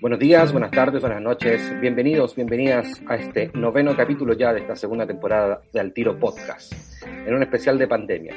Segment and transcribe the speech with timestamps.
[0.00, 1.60] Buenos días, buenas tardes, buenas noches.
[1.80, 6.72] Bienvenidos, bienvenidas a este noveno capítulo ya de esta segunda temporada de Al Tiro Podcast,
[7.04, 8.34] en un especial de pandemia.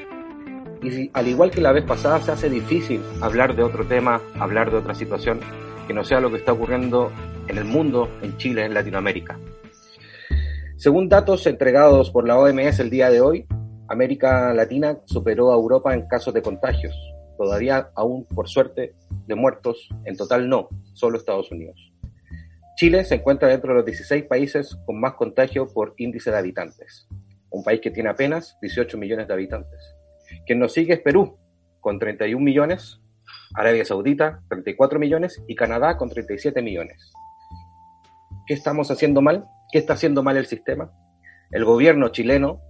[0.81, 4.71] Y al igual que la vez pasada, se hace difícil hablar de otro tema, hablar
[4.71, 5.39] de otra situación
[5.87, 7.11] que no sea lo que está ocurriendo
[7.47, 9.37] en el mundo, en Chile, en Latinoamérica.
[10.77, 13.45] Según datos entregados por la OMS el día de hoy,
[13.87, 16.93] América Latina superó a Europa en casos de contagios.
[17.37, 18.93] Todavía aún, por suerte,
[19.27, 21.91] de muertos, en total no, solo Estados Unidos.
[22.75, 27.07] Chile se encuentra dentro de los 16 países con más contagio por índice de habitantes,
[27.51, 29.79] un país que tiene apenas 18 millones de habitantes.
[30.45, 31.37] Quien nos sigue es Perú,
[31.79, 32.99] con 31 millones,
[33.55, 37.11] Arabia Saudita, 34 millones y Canadá con 37 millones.
[38.47, 39.45] ¿Qué estamos haciendo mal?
[39.71, 40.91] ¿Qué está haciendo mal el sistema?
[41.51, 42.61] El gobierno chileno,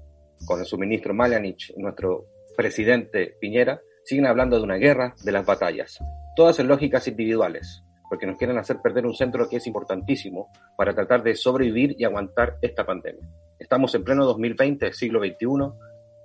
[0.45, 2.25] con su ministro Malanich nuestro
[2.58, 5.99] presidente Piñera, siguen hablando de una guerra, de las batallas,
[6.36, 10.94] todas en lógicas individuales, porque nos quieren hacer perder un centro que es importantísimo para
[10.94, 13.28] tratar de sobrevivir y aguantar esta pandemia.
[13.59, 15.47] Estamos en pleno 2020, siglo XXI,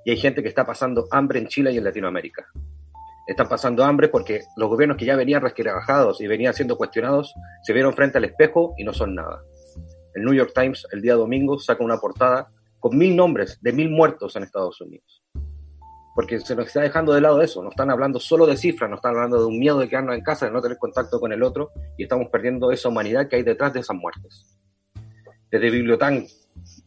[0.05, 2.47] y hay gente que está pasando hambre en Chile y en Latinoamérica
[3.29, 7.75] están pasando hambre porque los gobiernos que ya venían resquebrajados y venían siendo cuestionados se
[7.75, 9.43] vieron frente al espejo y no son nada.
[10.15, 12.49] El New York Times el día domingo saca una portada
[12.81, 15.18] con mil nombres de mil muertos en Estados Unidos.
[16.19, 18.97] Porque se nos está dejando de lado eso, no están hablando solo de cifras, no
[18.97, 21.45] están hablando de un miedo de quedarnos en casa, de no tener contacto con el
[21.45, 24.59] otro, y estamos perdiendo esa humanidad que hay detrás de esas muertes.
[25.49, 26.27] Desde Bibliotán,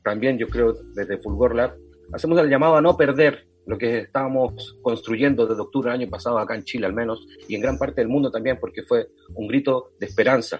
[0.03, 1.77] también yo creo, desde Fulgor Lab,
[2.11, 6.37] hacemos el llamado a no perder lo que estábamos construyendo desde octubre del año pasado
[6.37, 9.47] acá en Chile al menos, y en gran parte del mundo también, porque fue un
[9.47, 10.59] grito de esperanza,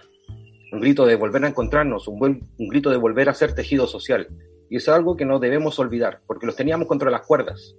[0.72, 3.85] un grito de volver a encontrarnos, un, buen, un grito de volver a ser tejido
[3.85, 4.30] social.
[4.69, 7.75] Y es algo que no debemos olvidar, porque los teníamos contra las cuerdas.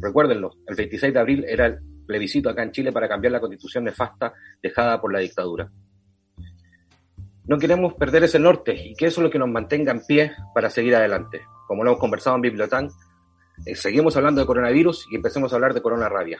[0.00, 3.84] Recuérdenlo, el 26 de abril era el plebiscito acá en Chile para cambiar la constitución
[3.84, 5.70] nefasta dejada por la dictadura.
[7.44, 10.32] No queremos perder ese norte y que eso es lo que nos mantenga en pie
[10.54, 11.42] para seguir adelante.
[11.66, 12.88] Como lo hemos conversado en Bibliotán,
[13.66, 16.38] eh, seguimos hablando de coronavirus y empecemos a hablar de corona rabia.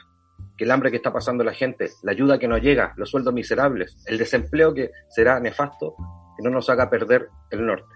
[0.57, 3.33] Que el hambre que está pasando la gente, la ayuda que no llega, los sueldos
[3.33, 5.95] miserables, el desempleo que será nefasto,
[6.37, 7.93] que no nos haga perder el norte.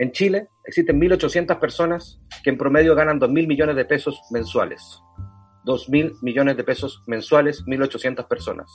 [0.00, 5.02] En Chile existen 1.800 personas que en promedio ganan 2.000 millones de pesos mensuales.
[5.66, 8.72] 2.000 millones de pesos mensuales, 1.800 personas.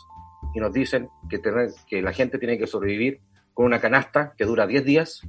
[0.54, 3.22] Y nos dicen que, la gente tiene que sobrevivir
[3.56, 5.22] con una canasta que dura 10 días,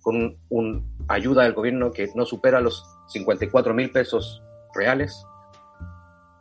[0.00, 4.44] con una ayuda del gobierno que no supera los 54 mil pesos
[4.76, 5.26] reales,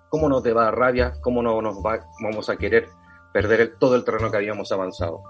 [0.10, 1.14] ¿cómo nos va a dar rabia?
[1.22, 2.88] ¿Cómo no nos va, vamos a querer
[3.34, 5.24] perder todo el terreno que habíamos avanzado?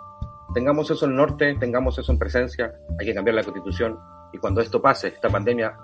[0.53, 3.97] Tengamos eso en norte, tengamos eso en presencia, hay que cambiar la constitución
[4.33, 5.77] y cuando esto pase, esta pandemia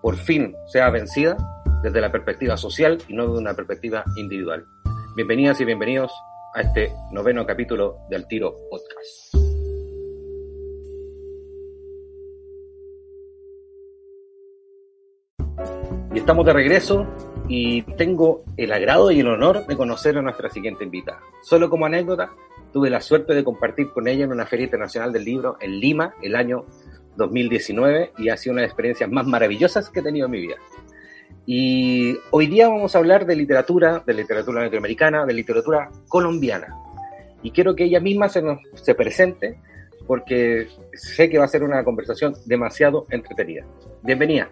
[0.00, 1.36] por fin sea vencida
[1.82, 4.64] desde la perspectiva social y no desde una perspectiva individual.
[5.16, 6.12] Bienvenidas y bienvenidos
[6.54, 9.48] a este noveno capítulo del Tiro Podcast.
[16.28, 17.06] estamos de regreso
[17.48, 21.20] y tengo el agrado y el honor de conocer a nuestra siguiente invitada.
[21.42, 22.30] Solo como anécdota,
[22.72, 26.14] tuve la suerte de compartir con ella en una Feria Internacional del Libro en Lima
[26.22, 26.66] el año
[27.16, 30.40] 2019 y ha sido una de las experiencias más maravillosas que he tenido en mi
[30.42, 30.56] vida.
[31.46, 36.68] Y hoy día vamos a hablar de literatura, de literatura latinoamericana, de literatura colombiana.
[37.42, 39.58] Y quiero que ella misma se presente
[40.06, 43.64] porque sé que va a ser una conversación demasiado entretenida.
[44.02, 44.50] Bienvenida.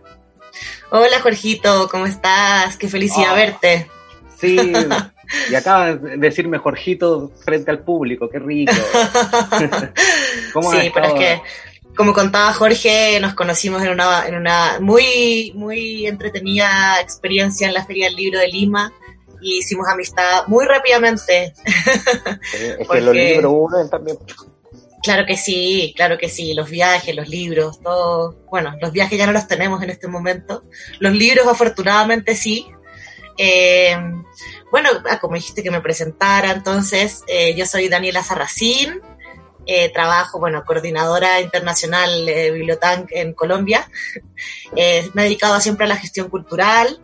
[0.90, 2.76] Hola Jorgito, ¿cómo estás?
[2.76, 3.34] Qué felicidad ah.
[3.34, 3.90] verte.
[4.38, 4.56] Sí,
[5.50, 8.72] y acaba de decirme Jorgito frente al público, qué rico.
[10.70, 11.42] sí, pero es que,
[11.96, 17.84] como contaba Jorge, nos conocimos en una, en una muy, muy entretenida experiencia en la
[17.84, 18.92] Feria del Libro de Lima
[19.40, 21.54] y hicimos amistad muy rápidamente.
[22.52, 24.18] es que los libros unen también.
[25.06, 29.24] Claro que sí, claro que sí, los viajes, los libros, todo, bueno, los viajes ya
[29.24, 30.64] no los tenemos en este momento,
[30.98, 32.66] los libros afortunadamente sí.
[33.38, 33.96] Eh,
[34.72, 39.00] bueno, ah, como dijiste que me presentara, entonces eh, yo soy Daniela Sarracín,
[39.64, 43.88] eh, trabajo, bueno, coordinadora internacional de Bibliotank en Colombia,
[44.74, 47.00] me he dedicado siempre a la gestión cultural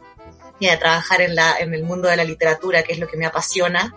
[0.59, 3.17] y a trabajar en, la, en el mundo de la literatura, que es lo que
[3.17, 3.97] me apasiona.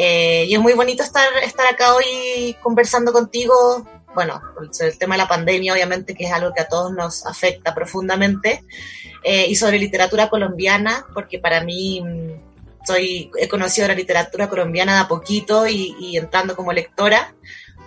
[0.00, 3.84] Eh, y es muy bonito estar, estar acá hoy conversando contigo,
[4.14, 4.40] bueno,
[4.70, 7.74] sobre el tema de la pandemia, obviamente, que es algo que a todos nos afecta
[7.74, 8.62] profundamente,
[9.24, 14.94] eh, y sobre literatura colombiana, porque para mí mm, soy, he conocido la literatura colombiana
[14.94, 17.34] de a poquito y, y entrando como lectora,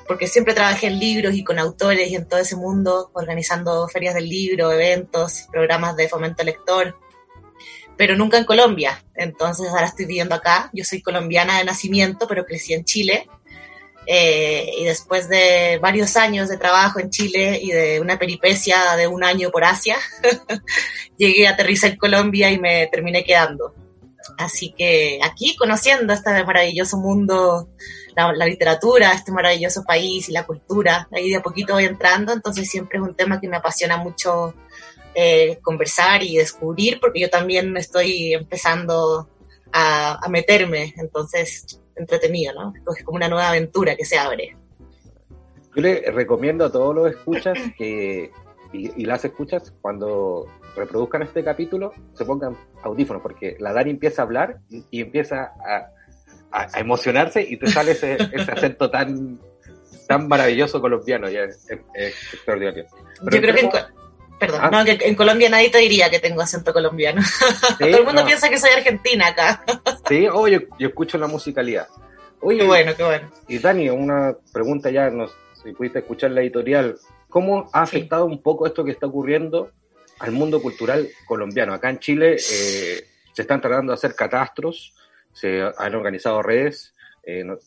[0.06, 4.16] porque siempre trabajé en libros y con autores y en todo ese mundo, organizando ferias
[4.16, 6.94] del libro, eventos, programas de fomento lector
[8.02, 9.00] pero nunca en Colombia.
[9.14, 10.72] Entonces ahora estoy viviendo acá.
[10.74, 13.30] Yo soy colombiana de nacimiento, pero crecí en Chile.
[14.08, 19.06] Eh, y después de varios años de trabajo en Chile y de una peripecia de
[19.06, 19.98] un año por Asia,
[21.20, 23.76] llegué a aterrizar en Colombia y me terminé quedando.
[24.40, 27.70] Así que aquí conociendo este maravilloso mundo,
[28.16, 32.34] la, la, literatura, este maravilloso país y la cultura, ahí de a poquito voy entrando,
[32.34, 34.56] entonces siempre es un tema que me apasiona mucho
[35.16, 39.28] eh, conversar y descubrir, porque yo también estoy empezando
[39.72, 42.74] a, a meterme, entonces entretenido, ¿no?
[42.96, 44.56] Es como una nueva aventura que se abre.
[45.76, 48.32] Yo le recomiendo a todos los escuchas que,
[48.74, 54.22] y, y las escuchas cuando reproduzcan este capítulo se pongan audífonos, porque la Dani empieza
[54.22, 55.92] a hablar y, y empieza a,
[56.52, 59.40] a, a, emocionarse y te sale ese, ese acento tan
[60.08, 62.86] tan maravilloso colombiano, ya es, es, es extraordinario.
[63.24, 64.01] Pero Yo creo que en,
[64.42, 64.72] perdón, ah.
[64.72, 67.22] no, que en Colombia nadie te diría que tengo acento colombiano.
[67.78, 67.78] ¿Sí?
[67.78, 68.26] Todo el mundo no.
[68.26, 69.64] piensa que soy argentina acá.
[70.10, 71.88] sí, oh, yo, yo escucho la musicalidad.
[72.40, 73.32] Oye, qué bueno, qué bueno.
[73.48, 76.98] Y Dani, una pregunta ya, no, si pudiste escuchar la editorial,
[77.30, 78.32] ¿cómo ha afectado sí.
[78.32, 79.70] un poco esto que está ocurriendo
[80.18, 81.76] al mundo cultural colombiano?
[81.76, 84.96] Acá en Chile eh, se están tratando de hacer catastros,
[85.32, 87.60] se han organizado redes, eh, no,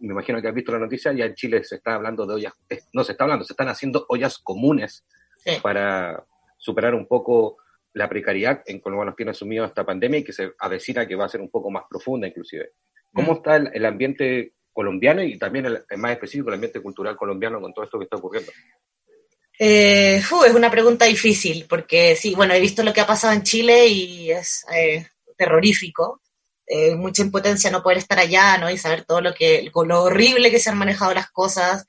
[0.00, 2.54] me imagino que has visto la noticia, ya en Chile se está hablando de ollas,
[2.70, 5.04] eh, no se está hablando, se están haciendo ollas comunes
[5.44, 5.52] sí.
[5.62, 6.24] para
[6.56, 7.58] superar un poco
[7.94, 11.26] la precariedad en cómo nos tiene sumido esta pandemia y que se avecina que va
[11.26, 12.72] a ser un poco más profunda inclusive.
[13.12, 13.36] ¿Cómo mm.
[13.36, 17.60] está el, el ambiente colombiano y también el, el, más específico el ambiente cultural colombiano
[17.60, 18.52] con todo esto que está ocurriendo?
[19.58, 23.34] Eh, uh, es una pregunta difícil porque sí, bueno, he visto lo que ha pasado
[23.34, 25.06] en Chile y es eh,
[25.36, 26.20] terrorífico.
[26.66, 28.70] Eh, mucha impotencia no poder estar allá, ¿no?
[28.70, 31.84] Y saber todo lo que, lo horrible que se han manejado las cosas.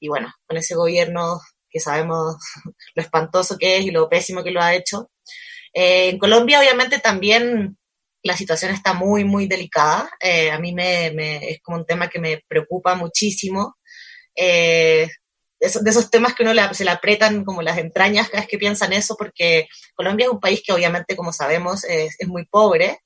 [0.00, 1.40] Y bueno, con ese gobierno
[1.70, 2.36] que sabemos
[2.94, 5.10] lo espantoso que es y lo pésimo que lo ha hecho.
[5.72, 7.76] Eh, en Colombia, obviamente, también
[8.22, 10.10] la situación está muy, muy delicada.
[10.20, 13.76] Eh, a mí me, me, es como un tema que me preocupa muchísimo.
[14.34, 15.08] Eh,
[15.60, 18.92] de, esos, temas que uno se le apretan como las entrañas cada vez que piensan
[18.92, 23.00] eso, porque Colombia es un país que obviamente, como sabemos, es muy pobre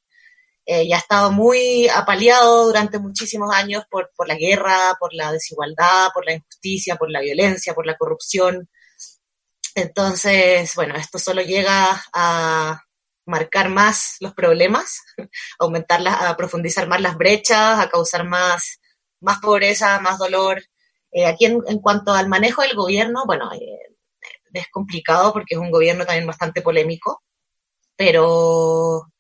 [0.65, 5.33] eh, y ha estado muy apaleado durante muchísimos años por, por la guerra, por la
[5.33, 8.69] desigualdad, por la injusticia, por la violencia, por la corrupción.
[9.75, 12.81] Entonces, bueno, esto solo llega a
[13.27, 15.01] marcar más los problemas,
[15.59, 18.81] aumentar a profundizar más las brechas, a causar más,
[19.21, 20.63] más pobreza, más dolor.
[21.11, 23.97] Eh, aquí en, en, cuanto al manejo del gobierno, bueno, eh,
[24.53, 27.23] es complicado porque es un gobierno también bastante polémico,
[27.97, 29.12] pero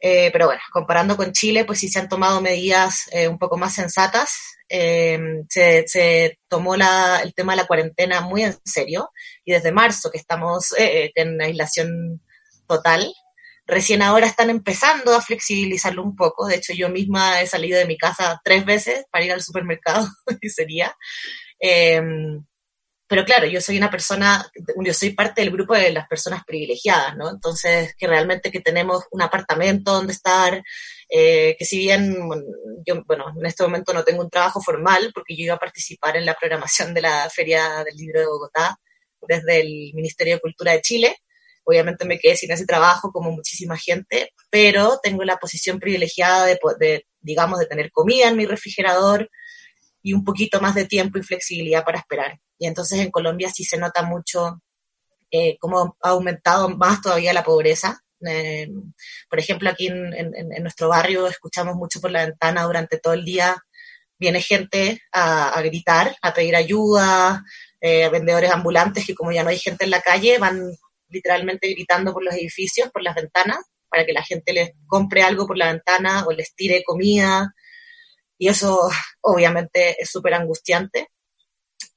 [0.00, 3.58] eh, pero bueno, comparando con Chile, pues sí se han tomado medidas eh, un poco
[3.58, 4.56] más sensatas.
[4.68, 5.18] Eh,
[5.48, 9.10] se, tomó la, el tema de la cuarentena muy en serio
[9.44, 12.22] y desde marzo que estamos eh, en aislación
[12.66, 13.12] total,
[13.66, 16.46] recién ahora están empezando a flexibilizarlo un poco.
[16.46, 20.08] De hecho, yo misma he salido de mi casa tres veces para ir al supermercado,
[20.40, 20.96] y sería.
[23.10, 24.48] Pero claro, yo soy una persona,
[24.84, 27.28] yo soy parte del grupo de las personas privilegiadas, ¿no?
[27.28, 30.62] Entonces, que realmente que tenemos un apartamento donde estar,
[31.08, 32.16] eh, que si bien
[32.86, 36.16] yo, bueno, en este momento no tengo un trabajo formal, porque yo iba a participar
[36.18, 38.78] en la programación de la Feria del Libro de Bogotá
[39.22, 41.16] desde el Ministerio de Cultura de Chile,
[41.64, 46.60] obviamente me quedé sin ese trabajo como muchísima gente, pero tengo la posición privilegiada de,
[46.78, 49.28] de digamos, de tener comida en mi refrigerador,
[50.02, 52.38] y un poquito más de tiempo y flexibilidad para esperar.
[52.60, 54.60] Y entonces en Colombia sí se nota mucho
[55.30, 58.04] eh, cómo ha aumentado más todavía la pobreza.
[58.24, 58.68] Eh,
[59.30, 63.56] por ejemplo, aquí en, nuestro barrio escuchamos mucho por la ventana durante todo el día,
[64.18, 67.42] viene gente a, a gritar, a pedir ayuda,
[67.80, 70.60] eh, vendedores ambulantes que como ya no hay gente en la calle, van
[71.08, 75.46] literalmente gritando por los edificios, por las ventanas, para que la gente les compre algo
[75.46, 77.54] por la ventana o les tire comida
[78.36, 78.90] y eso
[79.22, 81.08] obviamente es súper angustiante.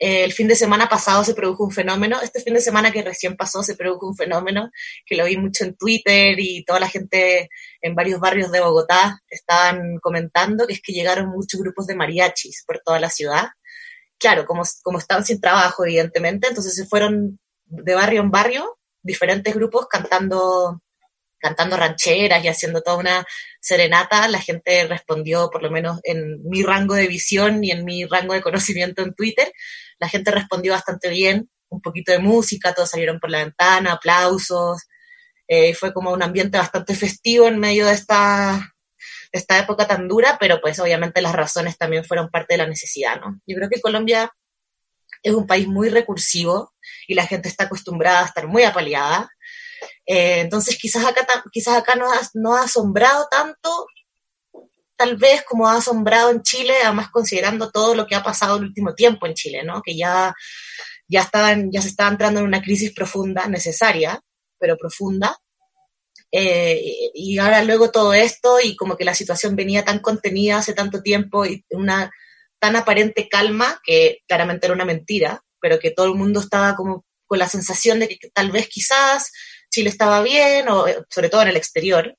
[0.05, 3.37] El fin de semana pasado se produjo un fenómeno, este fin de semana que recién
[3.37, 4.69] pasó se produjo un fenómeno
[5.05, 7.47] que lo vi mucho en Twitter y toda la gente
[7.81, 12.65] en varios barrios de Bogotá estaban comentando, que es que llegaron muchos grupos de mariachis
[12.67, 13.47] por toda la ciudad.
[14.19, 19.55] Claro, como, como estaban sin trabajo, evidentemente, entonces se fueron de barrio en barrio, diferentes
[19.55, 20.81] grupos cantando
[21.43, 23.25] cantando rancheras y haciendo toda una
[23.59, 28.05] serenata, la gente respondió, por lo menos en mi rango de visión y en mi
[28.05, 29.51] rango de conocimiento en Twitter,
[29.99, 34.83] la gente respondió bastante bien, un poquito de música, todos salieron por la ventana, aplausos,
[35.47, 38.73] eh, fue como un ambiente bastante festivo en medio de esta,
[39.31, 43.19] esta época tan dura, pero pues obviamente las razones también fueron parte de la necesidad,
[43.19, 43.39] ¿no?
[43.47, 44.31] Yo creo que Colombia
[45.23, 46.73] es un país muy recursivo
[47.07, 49.29] y la gente está acostumbrada a estar muy apaleada
[50.05, 53.85] Eh, entonces quizás acá, quizás acá no ha, no ha asombrado tanto,
[54.95, 58.63] tal vez como ha asombrado en Chile, además considerando todo lo que ha pasado el
[58.63, 59.81] último tiempo en Chile, ¿no?
[59.81, 60.33] Que ya,
[61.07, 64.21] ya, estaban, ya se está entrando en una crisis profunda, necesaria,
[64.59, 65.37] pero profunda.
[66.31, 70.73] Eh, y ahora luego todo esto y como que la situación venía tan contenida hace
[70.73, 72.11] tanto tiempo y una
[72.59, 77.05] tan aparente calma, que claramente era una mentira, pero que todo el mundo estaba como
[77.25, 79.31] con la sensación de que tal vez quizás
[79.69, 82.15] Chile estaba bien, o sobre todo en el exterior.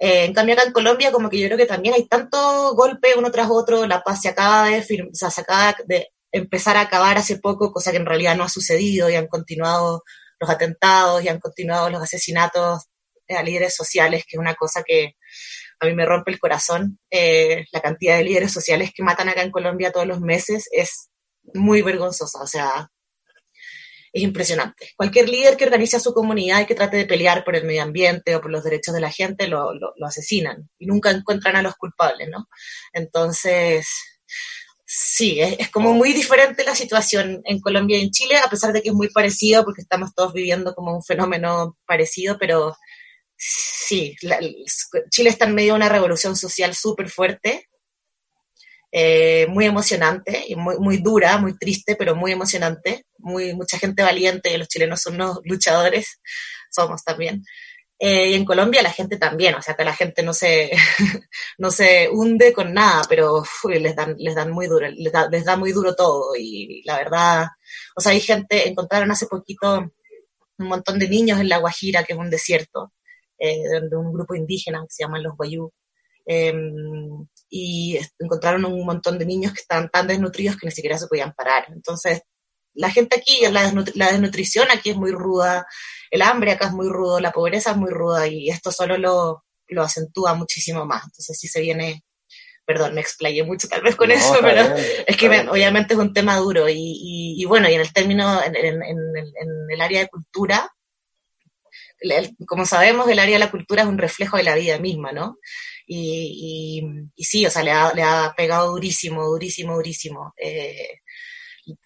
[0.00, 3.14] Eh, en cambio acá en Colombia como que yo creo que también hay tanto golpe
[3.18, 6.82] uno tras otro, la paz se acaba de, o sea, se acaba de empezar a
[6.82, 10.02] acabar hace poco, cosa que en realidad no ha sucedido y han continuado
[10.40, 12.84] los atentados y han continuado los asesinatos
[13.28, 15.16] a líderes sociales, que es una cosa que
[15.80, 16.98] a mí me rompe el corazón.
[17.10, 21.10] Eh, la cantidad de líderes sociales que matan acá en Colombia todos los meses es
[21.54, 22.88] muy vergonzosa, o sea,
[24.12, 24.90] es impresionante.
[24.96, 27.82] Cualquier líder que organice a su comunidad y que trate de pelear por el medio
[27.82, 31.62] ambiente o por los derechos de la gente, lo, lo, asesinan y nunca encuentran a
[31.62, 32.48] los culpables, ¿no?
[32.92, 33.86] Entonces,
[34.84, 38.82] sí, es, como muy diferente la situación en Colombia y en Chile, a pesar de
[38.82, 42.76] que es muy parecido porque estamos todos viviendo como un fenómeno parecido, pero
[43.36, 44.16] sí,
[45.10, 47.69] Chile está en medio de una revolución social súper fuerte
[48.92, 53.06] eh, muy emocionante y muy, muy dura, muy triste, pero muy emocionante.
[53.18, 56.20] Muy, mucha gente valiente, los chilenos son unos luchadores,
[56.70, 57.44] somos también.
[58.02, 60.70] Eh, y en Colombia la gente también, o sea que la gente no se,
[61.58, 65.28] no se hunde con nada, pero uy, les, dan, les dan muy duro, les da,
[65.28, 66.34] les da muy duro todo.
[66.38, 67.48] Y la verdad,
[67.94, 69.92] o sea, hay gente, encontraron hace poquito
[70.58, 72.92] un montón de niños en La Guajira, que es un desierto,
[73.38, 75.70] eh, de un grupo indígena que se llaman los Guayú.
[76.32, 76.54] Eh,
[77.48, 81.32] y encontraron un montón de niños que estaban tan desnutridos que ni siquiera se podían
[81.32, 81.66] parar.
[81.72, 82.22] Entonces,
[82.72, 85.66] la gente aquí, la, desnut la desnutrición aquí es muy ruda,
[86.08, 89.42] el hambre acá es muy rudo, la pobreza es muy ruda y esto solo lo,
[89.66, 91.02] lo acentúa muchísimo más.
[91.02, 92.04] Entonces, sí se viene,
[92.64, 95.94] perdón, me explayé mucho tal vez con no, eso, pero bien, es que me, obviamente
[95.94, 98.98] es un tema duro y, y, y, bueno, y en el término, en, en, en,
[99.16, 100.70] en el área de cultura,
[102.46, 105.38] como sabemos, el área de la cultura es un reflejo de la vida misma, ¿no?
[105.92, 110.32] Y, y, sí, o sea, le ha, le ha, pegado durísimo, durísimo, durísimo.
[110.36, 111.00] Eh,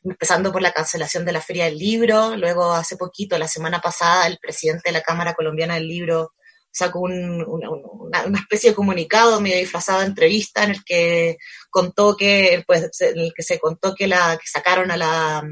[0.04, 4.26] empezando por la cancelación de la Feria del Libro, luego hace poquito, la semana pasada,
[4.26, 6.34] el presidente de la Cámara Colombiana del Libro
[6.70, 11.38] sacó un, una, especie de comunicado medio disfrazado de entrevista en el que
[11.70, 15.42] contó que, pues, en el que se contó que la, que sacaron a la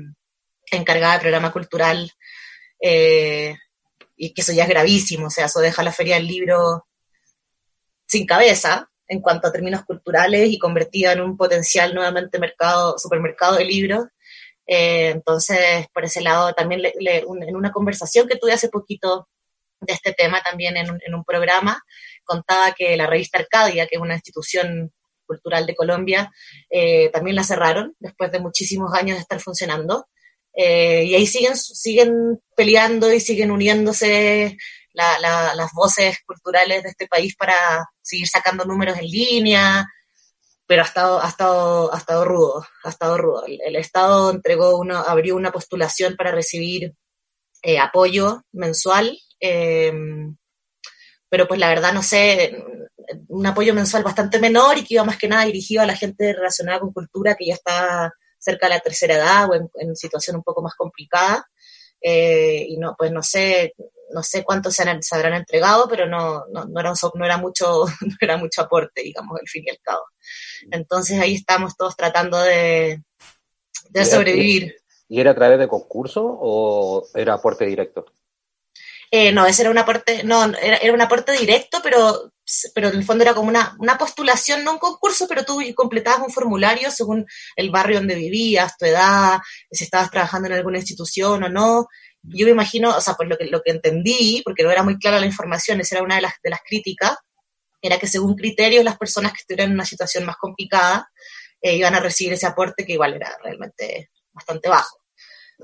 [0.71, 2.12] encargada del programa cultural,
[2.82, 3.56] eh,
[4.14, 6.85] y que eso ya es gravísimo, o sea, eso deja la Feria del Libro
[8.12, 13.57] sin cabeza en cuanto a términos culturales y convertida en un potencial nuevamente mercado, supermercado
[13.57, 14.04] de libros.
[14.66, 19.28] Eh, entonces, por ese lado, también en una conversación que tuve hace poquito
[19.81, 21.83] de este tema, también en un, en un, programa,
[22.23, 24.92] contaba que la revista Arcadia, que es una institución
[25.26, 26.31] cultural de Colombia,
[26.69, 30.07] eh, también la cerraron después de muchísimos años de estar funcionando.
[30.54, 34.59] Eh, y ahí siguen, siguen peleando y siguen uniéndose
[34.93, 37.55] la, la, las voces culturales de este país para
[38.01, 39.87] seguir sacando números en línea,
[40.67, 43.45] pero ha estado, ha estado, ha estado rudo, ha estado rudo.
[43.47, 46.95] El, Estado entregó una, abrió una postulación para recibir
[47.63, 49.93] eh, apoyo mensual, eh,
[51.29, 52.65] pero pues la verdad no sé,
[53.29, 56.33] un apoyo mensual bastante menor y que iba más que nada dirigido a la gente
[56.33, 60.37] relacionada con cultura que ya está cerca de la tercera edad o en, en situación
[60.37, 61.47] un poco más complicada.
[62.03, 63.75] Eh, y no, pues no sé,
[64.12, 67.37] no sé cuántos se, han, se habrán entregado, pero no, no, no, era, no, era
[67.37, 70.04] mucho, no era mucho aporte, digamos, al fin y al cabo.
[70.71, 73.02] Entonces ahí estamos todos tratando de,
[73.90, 74.76] de sobrevivir.
[75.09, 78.07] ¿Y era a través de concurso o era aporte directo?
[79.14, 82.33] Eh, no, ese era un aporte, no, era, era, un aporte directo, pero,
[82.75, 86.26] pero en el fondo era como una, una postulación, no un concurso, pero tú completabas
[86.26, 89.38] un formulario según el barrio donde vivías, tu edad,
[89.71, 91.88] si estabas trabajando en alguna institución o no.
[92.23, 94.99] Yo me imagino, o sea, por lo que, lo que entendí, porque no era muy
[94.99, 97.17] clara la información, esa era una de las, de las críticas,
[97.83, 101.11] era que según criterios las personas que estuvieran en una situación más complicada
[101.61, 104.99] eh, iban a recibir ese aporte que igual era realmente bastante bajo.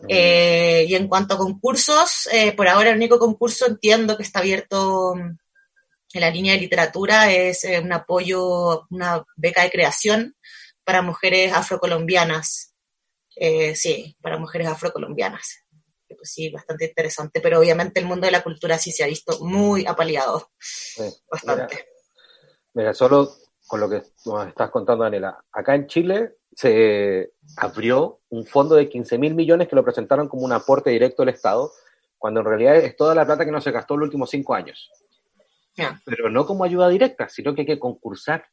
[0.08, 4.38] Eh, y en cuanto a concursos, eh, por ahora el único concurso entiendo que está
[4.38, 10.36] abierto en la línea de literatura es un apoyo, una beca de creación
[10.84, 12.74] para mujeres afrocolombianas.
[13.74, 15.64] Sí, para mujeres afrocolombianas.
[16.16, 19.38] Pues sí, bastante interesante, pero obviamente el mundo de la cultura sí se ha visto
[19.40, 20.50] muy apaleado.
[20.58, 21.74] Sí, bastante.
[21.74, 21.86] Mira,
[22.74, 23.30] mira, solo
[23.66, 28.88] con lo que nos estás contando, Daniela, acá en Chile se abrió un fondo de
[28.88, 31.70] 15 mil millones que lo presentaron como un aporte directo del Estado,
[32.16, 34.54] cuando en realidad es toda la plata que no se gastó en los últimos cinco
[34.54, 34.90] años.
[36.04, 38.46] Pero no como ayuda directa, sino que hay que concursar.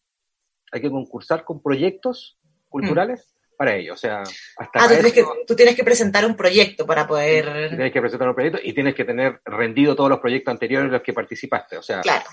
[0.72, 2.38] Hay que concursar con proyectos
[2.70, 3.94] culturales para ello.
[3.94, 4.22] O sea,
[4.58, 7.70] hasta ah, tú, que, tú, tienes que presentar un proyecto para poder.
[7.70, 10.94] Tienes que presentar un proyecto y tienes que tener rendido todos los proyectos anteriores en
[10.94, 11.78] los que participaste.
[11.78, 12.26] O sea, claro,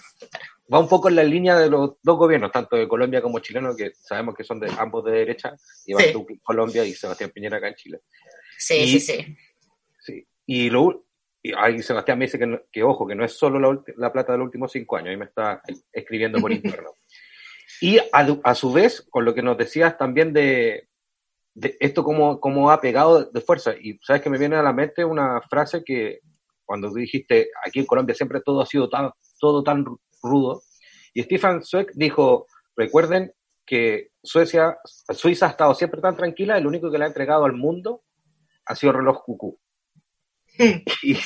[0.73, 3.77] va un poco en la línea de los dos gobiernos, tanto de Colombia como chileno,
[3.77, 5.55] que sabemos que son de ambos de derecha,
[5.87, 6.15] y sí.
[6.43, 8.01] Colombia y Sebastián Piñera acá en Chile.
[8.59, 9.37] Sí, sí, sí.
[10.01, 10.27] Sí.
[10.47, 11.05] Y lo,
[11.43, 14.33] y ahí Sebastián me dice que, que, ojo, que no es solo la, la, plata
[14.33, 15.61] de los últimos cinco años, ahí me está
[15.93, 16.95] escribiendo por interno.
[17.81, 20.89] y a, a, su vez, con lo que nos decías también de,
[21.55, 23.75] de esto cómo, cómo ha pegado de fuerza.
[23.79, 26.21] Y sabes que me viene a la mente una frase que
[26.65, 29.85] cuando tú dijiste, aquí en Colombia siempre todo ha sido tan, todo tan
[30.23, 30.63] rudo.
[31.13, 33.33] Y Stefan Zweig dijo, recuerden
[33.67, 34.79] que Suecia,
[35.11, 38.03] Suiza ha estado siempre tan tranquila, el único que le ha entregado al mundo
[38.65, 39.59] ha sido reloj cucú.
[41.03, 41.17] y,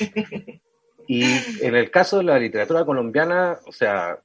[1.07, 1.23] y,
[1.61, 4.19] en el caso de la literatura colombiana, o sea,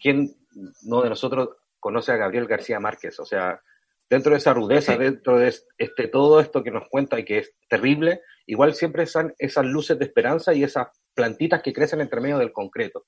[0.00, 0.34] ¿quién
[0.82, 3.18] no de nosotros conoce a Gabriel García Márquez?
[3.20, 3.60] O sea,
[4.08, 7.54] dentro de esa rudeza, dentro de este, todo esto que nos cuenta y que es
[7.68, 12.38] terrible, igual siempre están esas luces de esperanza y esas plantitas que crecen entre medio
[12.38, 13.06] del concreto.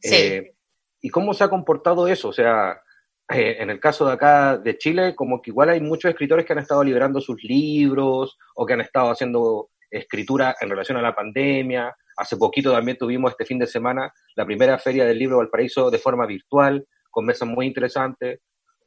[0.00, 0.14] Sí.
[0.14, 0.54] Eh,
[1.00, 2.28] ¿Y cómo se ha comportado eso?
[2.28, 2.80] O sea,
[3.28, 6.52] eh, en el caso de acá de Chile, como que igual hay muchos escritores que
[6.52, 11.14] han estado liberando sus libros o que han estado haciendo escritura en relación a la
[11.14, 11.94] pandemia.
[12.16, 15.98] Hace poquito también tuvimos este fin de semana la primera feria del libro Valparaíso de
[15.98, 18.40] forma virtual, con mesas muy interesantes.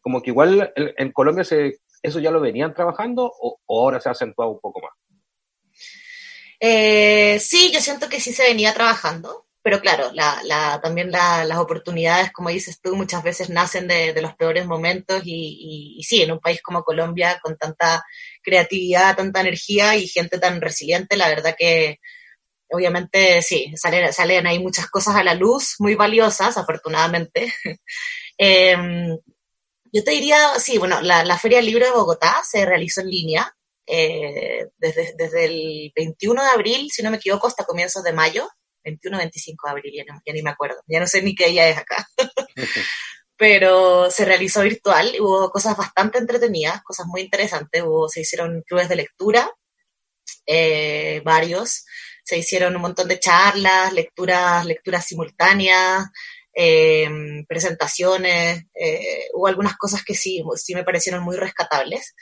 [0.07, 1.43] Como que igual en, Colombia
[2.01, 4.93] eso ya lo venían trabajando o, ahora se ha acentuado un poco más.
[6.61, 11.43] Eh, sí, yo siento que sí se venía trabajando pero claro, la, la, también la,
[11.43, 16.31] las oportunidades, como dices tú, muchas veces nacen de, los peores momentos y, sí, en
[16.31, 18.01] un país como Colombia, con tanta
[18.41, 21.99] creatividad, tanta energía y gente tan resiliente, la verdad que
[22.69, 27.53] obviamente sí, salen, ahí muchas cosas a la luz, muy valiosas, afortunadamente.
[28.37, 28.77] eh,
[29.97, 33.09] yo te diría, sí, bueno, la, la Feria del Libro de Bogotá se realizó en
[33.09, 33.51] línea.
[33.87, 38.47] Eh, desde, desde el 21 de abril, si no me equivoco, hasta comienzos de mayo.
[38.83, 41.47] 21 25 de abril, ya, no, ya, ni me acuerdo, ya no sé ni qué
[41.47, 42.07] día es acá.
[43.37, 48.89] Pero se realizó virtual, hubo cosas bastante entretenidas, cosas muy interesantes, hubo, se hicieron clubes
[48.89, 49.51] de lectura,
[50.45, 51.85] eh, varios,
[52.23, 56.05] se hicieron un montón de charlas, lecturas, lecturas simultáneas,
[56.59, 57.07] eh,
[57.47, 62.15] presentaciones, eh, hubo algunas cosas que sí, sí me parecieron muy rescatables.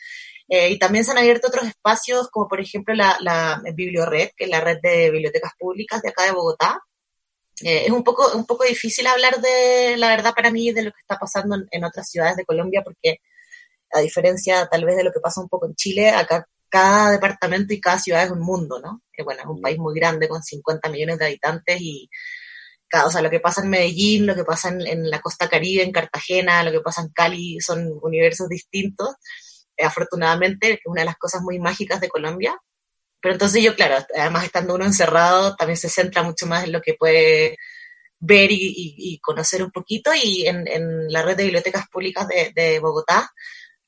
[0.49, 4.43] Eh, y también se han abierto otros espacios, como por ejemplo la, la Bibliored, que
[4.43, 6.81] es la red de bibliotecas públicas de acá de Bogotá.
[7.61, 10.91] Eh, es un poco, un poco difícil hablar de, la verdad para mí, de lo
[10.91, 13.19] que está pasando en, en, otras ciudades de Colombia, porque
[13.93, 17.73] a diferencia tal vez de lo que pasa un poco en Chile, acá cada departamento
[17.73, 19.01] y cada ciudad es un mundo, ¿no?
[19.13, 22.09] Que bueno, es un país muy grande con 50 millones de habitantes y
[23.05, 25.91] o sea, lo que pasa en Medellín, lo que pasa en, la costa caribe, en
[25.91, 29.15] Cartagena, lo que pasa en Cali, son universos distintos
[29.83, 32.57] afortunadamente, es una de las cosas muy mágicas de Colombia.
[33.21, 36.81] Pero entonces yo, claro, además estando uno encerrado, también se centra mucho más en lo
[36.81, 37.57] que puede
[38.19, 40.11] ver y, conocer un poquito.
[40.13, 43.31] Y en, la red de bibliotecas públicas de, Bogotá,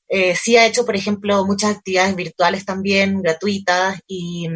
[0.08, 4.48] eh, sí ha hecho, por ejemplo, muchas actividades virtuales también, gratuitas, y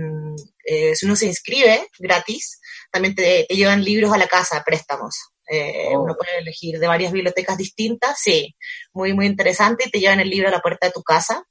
[0.65, 2.61] eh, si uno se inscribe gratis,
[2.93, 5.17] también te, te llevan libros a la casa, préstamos.
[5.49, 6.03] Eh, oh.
[6.03, 8.55] Uno puede elegir de varias bibliotecas distintas, sí,
[8.93, 11.45] muy, muy interesante, y te llevan el libro a la puerta de tu casa.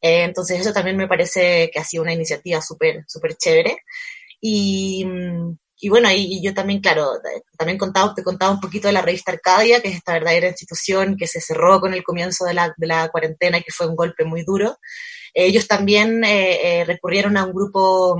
[0.00, 3.78] Eh, entonces eso también me parece que ha sido una iniciativa súper, súper chévere.
[4.40, 5.06] Y,
[5.78, 7.12] y bueno, y, y, yo también, claro,
[7.56, 11.16] también contaba, te contaba un poquito de la revista Arcadia, que es esta verdadera institución
[11.16, 13.96] que se cerró con el comienzo de la, de la cuarentena y que fue un
[13.96, 14.78] golpe muy duro.
[15.34, 18.16] Ellos también eh, eh, recurrieron a un grupo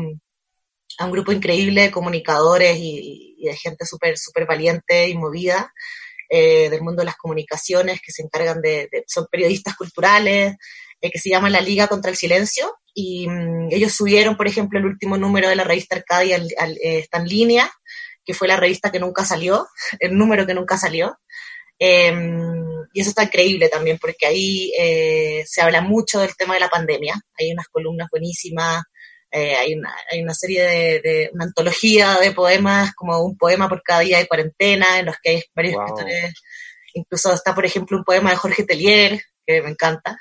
[0.98, 5.72] a un grupo increíble de comunicadores y, y de gente súper super valiente y movida
[6.28, 10.56] eh, del mundo de las comunicaciones que se encargan de, de son periodistas culturales,
[11.00, 14.78] eh, que se llama La Liga contra el Silencio, y um, ellos subieron, por ejemplo,
[14.78, 17.70] el último número de la revista Arcadia, al, al, eh, está en línea,
[18.24, 19.68] que fue la revista que nunca salió,
[20.00, 21.18] el número que nunca salió.
[21.78, 22.10] Eh,
[22.94, 26.70] y eso está increíble también, porque ahí eh, se habla mucho del tema de la
[26.70, 27.14] pandemia.
[27.38, 28.82] Hay unas columnas buenísimas,
[29.30, 33.68] eh, hay, una, hay una serie de, de, una antología de poemas, como un poema
[33.68, 35.84] por cada día de cuarentena, en los que hay varios wow.
[35.84, 36.34] escritores.
[36.94, 40.18] Incluso está, por ejemplo, un poema de Jorge Tellier, que me encanta.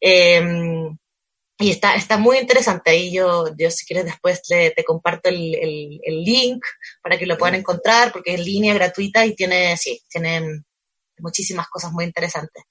[0.00, 0.42] Eh,
[1.58, 3.12] y está, está muy interesante ahí.
[3.12, 6.64] Yo, yo si quieres después te, te comparto el, el, el, link
[7.00, 10.64] para que lo puedan encontrar, porque es línea gratuita y tiene, sí, tiene
[11.18, 12.64] muchísimas cosas muy interesantes.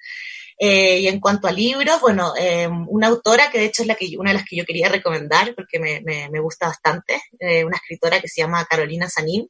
[0.60, 3.96] Eh, y en cuanto a libros, bueno, eh, una autora que de hecho es la
[3.96, 7.78] que, una de las que yo quería recomendar porque me, me, gusta bastante, eh, una
[7.78, 9.50] escritora que se llama Carolina Sanín.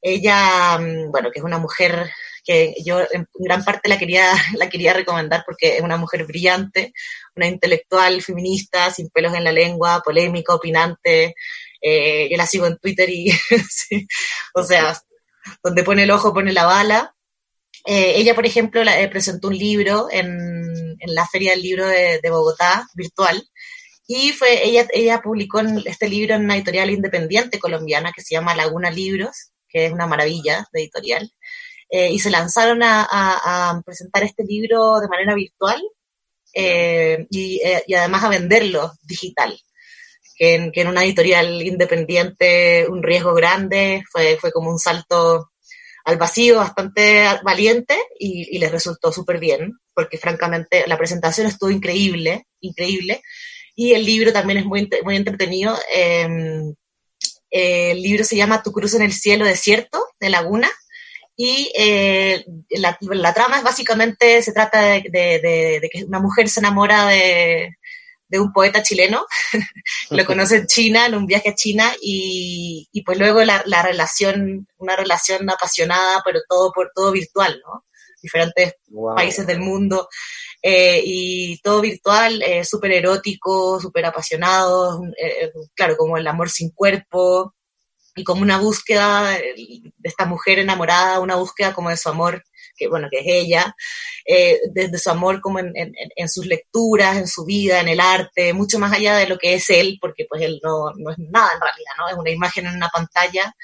[0.00, 2.10] Ella, mm, bueno, que es una mujer
[2.44, 6.92] que yo en gran parte la quería, la quería recomendar porque es una mujer brillante,
[7.34, 11.34] una intelectual feminista, sin pelos en la lengua, polémica, opinante.
[11.80, 13.30] Eh, yo la sigo en Twitter y,
[14.54, 14.98] o sea,
[15.62, 17.13] donde pone el ojo pone la bala.
[17.84, 22.30] Eh, ella, por ejemplo, eh, presentó un libro en, en, la Feria del Libro de,
[22.30, 23.42] Bogotá, virtual,
[24.06, 28.54] y fue, ella, ella publicó este libro en una editorial independiente colombiana que se llama
[28.54, 31.30] Laguna Libros, que es una maravilla de editorial,
[31.90, 35.82] eh, y se lanzaron a, a, a, presentar este libro de manera virtual
[36.54, 39.58] y, y, además a venderlo digital.
[40.36, 45.50] Que en, que en, una editorial independiente un riesgo grande, fue, fue como un salto
[46.04, 52.46] al vacío bastante valiente y, les resultó súper bien, porque francamente la presentación estuvo increíble,
[52.60, 53.22] increíble,
[53.74, 55.76] y el libro también es muy, muy entretenido.
[55.94, 56.28] Eh,
[57.50, 60.70] el libro se llama Tu cruz en el cielo desierto, de Laguna,
[61.36, 67.06] y eh, la, la, trama es básicamente, se trata de, que una mujer se enamora
[67.06, 67.76] de,
[68.38, 69.26] un poeta chileno,
[70.10, 73.82] lo conoce en China, en un viaje a China, y, y pues luego la, la,
[73.82, 77.84] relación, una relación apasionada, pero todo por todo virtual, ¿no?
[78.22, 79.14] Diferentes wow.
[79.14, 80.08] países del mundo,
[80.62, 86.70] eh, y todo virtual, eh, súper erótico, súper apasionado, eh, claro, como el amor sin
[86.70, 87.54] cuerpo,
[88.16, 92.42] y como una búsqueda de esta mujer enamorada, una búsqueda como de su amor,
[92.76, 93.74] que bueno, que es ella,
[94.26, 98.00] eh, desde su amor como en, en, en, sus lecturas, en su vida, en el
[98.00, 101.18] arte, mucho más allá de lo que es él, porque pues él no, no es
[101.18, 102.08] nada en realidad, ¿no?
[102.08, 103.54] Es una imagen en una pantalla,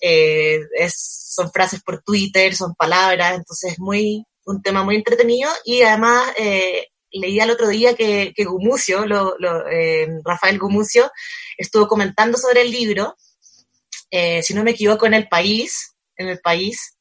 [0.00, 0.94] eh, es,
[1.34, 6.32] son frases por Twitter, son palabras, entonces es muy, un tema muy entretenido y además
[6.36, 11.10] eh, leí al otro día que, que Gumucio, lo, lo, eh, Rafael Gumucio,
[11.56, 13.16] estuvo comentando sobre el libro
[14.14, 16.91] eh, si no me equivoco, en el país, en el país,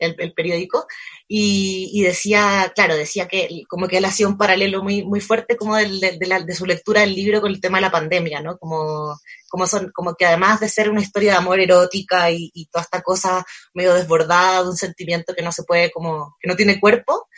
[0.00, 0.86] el, periódico,
[1.28, 5.76] y, decía, claro, decía que como que él hacía un paralelo muy, muy fuerte como
[5.76, 8.58] de, de, la, de, su lectura del libro con el tema de la pandemia, ¿no?
[8.58, 9.16] Como,
[9.48, 12.82] como, son, como que además de ser una historia de amor erótica y, y toda
[12.82, 16.80] esta cosa medio desbordada de un sentimiento que no se puede, como, que no tiene
[16.80, 17.28] cuerpo,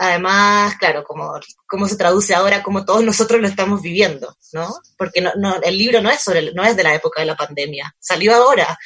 [0.00, 4.74] además, claro, como, cómo se traduce ahora, como todos nosotros lo estamos viviendo, ¿no?
[4.96, 7.36] Porque no, no, el libro no es, sobre, no es de la época de la
[7.36, 8.78] pandemia, salió ahora,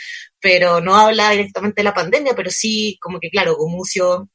[0.45, 4.29] pero no habla directamente de la pandemia, pero sí, como que, claro, Gumucio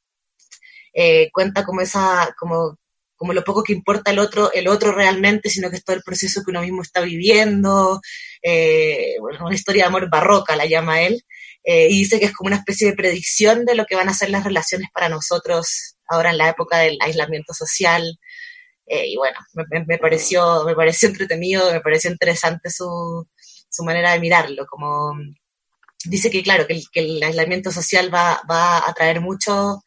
[0.92, 2.80] eh, cuenta como esa, como,
[3.16, 6.02] como lo poco que importa el otro, el otro realmente, sino que es todo el
[6.02, 8.02] proceso que uno mismo está viviendo,
[8.42, 11.22] eh, bueno, una historia de amor barroca la llama él,
[11.64, 14.16] eh, y dice que es como una especie de predicción de lo que van a
[14.16, 18.18] ser las relaciones para nosotros ahora en la época del aislamiento social.
[18.88, 23.28] Eh, y bueno, me, me, pareció, me pareció entretenido, me pareció interesante su,
[23.70, 25.14] su manera de mirarlo, como
[26.06, 29.84] dice que claro, que el, que el aislamiento social va, va a traer mucho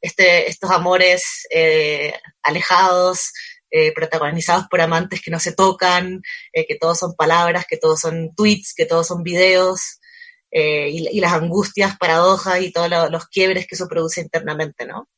[0.00, 3.32] este, estos amores eh, alejados,
[3.70, 6.20] eh, protagonizados por amantes que no se tocan,
[6.52, 9.98] eh, que todos son palabras, que todos son tweets, que todos son videos,
[10.54, 15.08] y, y, las angustias, paradojas y todos lo, los quiebres que eso produce internamente, ¿no?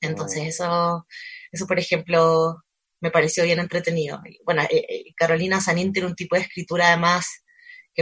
[0.00, 1.06] Entonces eso,
[1.52, 2.64] eso por ejemplo,
[3.00, 4.22] me pareció bien entretenido.
[4.42, 4.66] Bueno,
[5.18, 7.43] Carolina Sanín tiene un tipo de escritura además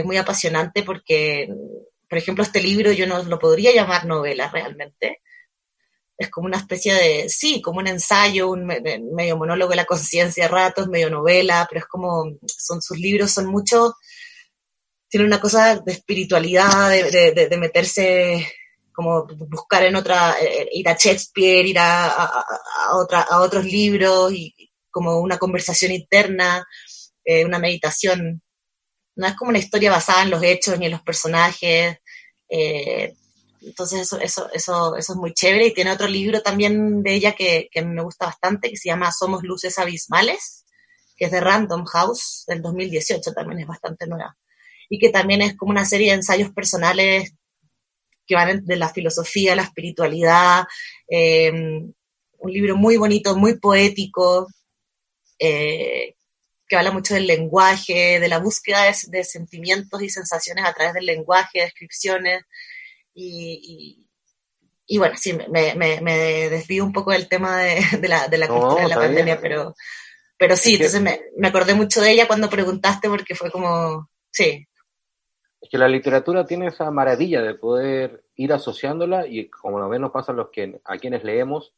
[0.01, 1.47] es muy apasionante porque,
[2.09, 5.21] por ejemplo, este libro yo no lo podría llamar novela realmente.
[6.17, 10.45] Es como una especie de, sí, como un ensayo, un medio monólogo de la conciencia
[10.45, 13.95] a ratos, medio novela, pero es como, son sus libros son mucho,
[15.09, 18.47] tienen una cosa de espiritualidad, de, de, de meterse
[18.93, 22.45] como buscar en otra, eh, ir a Shakespeare, ir a, a,
[22.89, 24.53] a, otra, a otros libros y
[24.91, 26.65] como una conversación interna,
[27.25, 28.42] eh, una meditación.
[29.15, 31.97] No es como una historia basada en los hechos ni en los personajes.
[32.49, 33.13] Eh,
[33.61, 35.67] entonces eso, eso, eso, eso es muy chévere.
[35.67, 39.11] Y tiene otro libro también de ella que, que me gusta bastante, que se llama
[39.11, 40.65] Somos Luces Abismales,
[41.15, 44.37] que es de Random House del 2018, también es bastante nueva.
[44.89, 47.33] Y que también es como una serie de ensayos personales
[48.25, 50.63] que van de la filosofía, la espiritualidad,
[51.07, 54.47] eh, un libro muy bonito, muy poético,
[55.39, 56.15] eh,
[56.73, 60.95] que habla mucho del lenguaje, de la búsqueda de, de, sentimientos y sensaciones a través
[60.95, 62.43] del lenguaje, descripciones,
[63.13, 64.07] y,
[64.87, 68.27] y, y bueno, sí, me, me, me, desvío un poco del tema de, de la,
[68.27, 69.75] de la, no, de la pandemia, pero,
[70.35, 71.03] pero sí, es entonces que...
[71.03, 74.67] me, me acordé mucho de ella cuando preguntaste porque fue como, sí,
[75.61, 80.11] es que la literatura tiene esa maravilla de poder ir asociándola y como lo menos
[80.11, 81.73] pasa a los que a quienes leemos,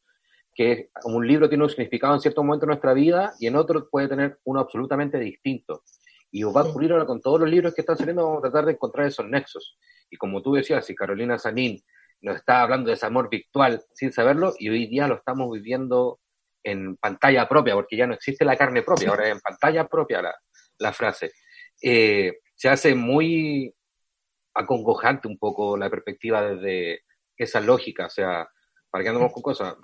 [0.56, 3.88] que un libro tiene un significado en cierto momento de nuestra vida y en otro
[3.90, 5.82] puede tener uno absolutamente distinto.
[6.30, 8.64] Y va a ocurrir ahora con todos los libros que están saliendo, vamos a tratar
[8.64, 9.78] de encontrar esos nexos.
[10.10, 11.82] Y como tú decías, si Carolina Sanín
[12.22, 16.20] nos está hablando de ese amor virtual sin saberlo, y hoy día lo estamos viviendo
[16.64, 20.22] en pantalla propia, porque ya no existe la carne propia, ahora es en pantalla propia
[20.22, 20.34] la,
[20.78, 21.32] la frase.
[21.82, 23.72] Eh, se hace muy
[24.54, 27.02] acongojante un poco la perspectiva desde
[27.36, 28.48] esa lógica, o sea,
[28.96, 29.76] para que andemos con cosas,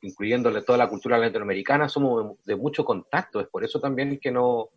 [0.00, 4.70] incluyéndole toda la cultura latinoamericana, somos de, mucho contacto, es por eso también que no,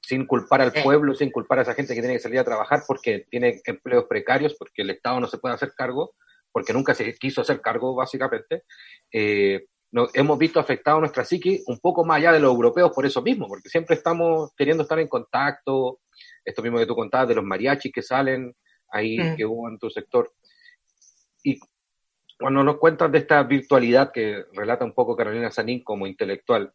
[0.00, 2.82] sin culpar al pueblo, sin culpar a esa gente que tiene que salir a trabajar
[2.88, 6.16] porque tiene empleos precarios, porque el Estado no se puede hacer cargo,
[6.50, 8.64] porque nunca se quiso hacer cargo, básicamente,
[9.12, 9.66] eh,
[10.14, 13.46] hemos visto afectado nuestra psique un poco más allá de los europeos por eso mismo,
[13.46, 16.00] porque siempre estamos queriendo estar en contacto,
[16.44, 18.56] esto mismo que tú contabas de los mariachis que salen
[18.90, 19.36] ahí, mm.
[19.36, 20.32] que hubo en tu sector.
[21.44, 21.60] Y
[22.38, 26.72] cuando nos cuentas de esta virtualidad que relata un poco Carolina Sanín como intelectual,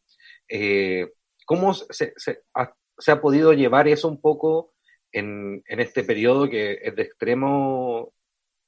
[0.49, 1.13] eh,
[1.45, 2.13] ¿cómo se,
[2.53, 4.73] ha, podido llevar eso un poco
[5.11, 8.13] en, en, este periodo que es de extremo,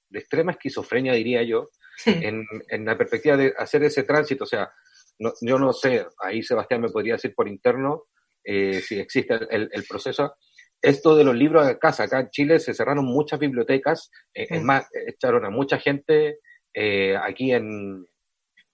[0.10, 1.70] de extrema esquizofrenia, diría yo,
[2.06, 4.46] en, en, la perspectiva de hacer ese tránsito?
[4.46, 4.72] O sea,
[5.20, 8.04] yo no sé, ahí Sebastián me podría decir por interno
[8.44, 10.36] eh, si existe el, el, proceso,
[10.82, 14.62] esto de los libros de casa, acá en Chile se cerraron muchas bibliotecas, eh, es
[14.62, 16.40] más, echaron a mucha gente
[16.76, 18.06] eh, aquí en,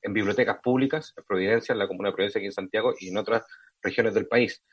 [0.01, 3.17] en, bibliotecas públicas, en Providencia, en la Comuna de Providencia, aquí en Santiago y en
[3.17, 3.43] otras
[3.81, 4.63] regiones del país.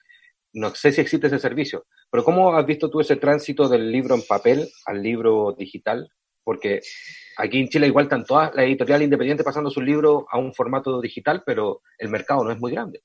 [0.54, 4.14] No sé si existe ese servicio, pero ¿cómo has visto tú ese tránsito del libro
[4.14, 6.10] en papel al libro digital?
[6.42, 6.80] Porque
[7.36, 11.00] aquí en Chile igual están todas las editoriales independientes pasando sus libros a un formato
[11.00, 13.02] digital, pero el mercado no es muy grande.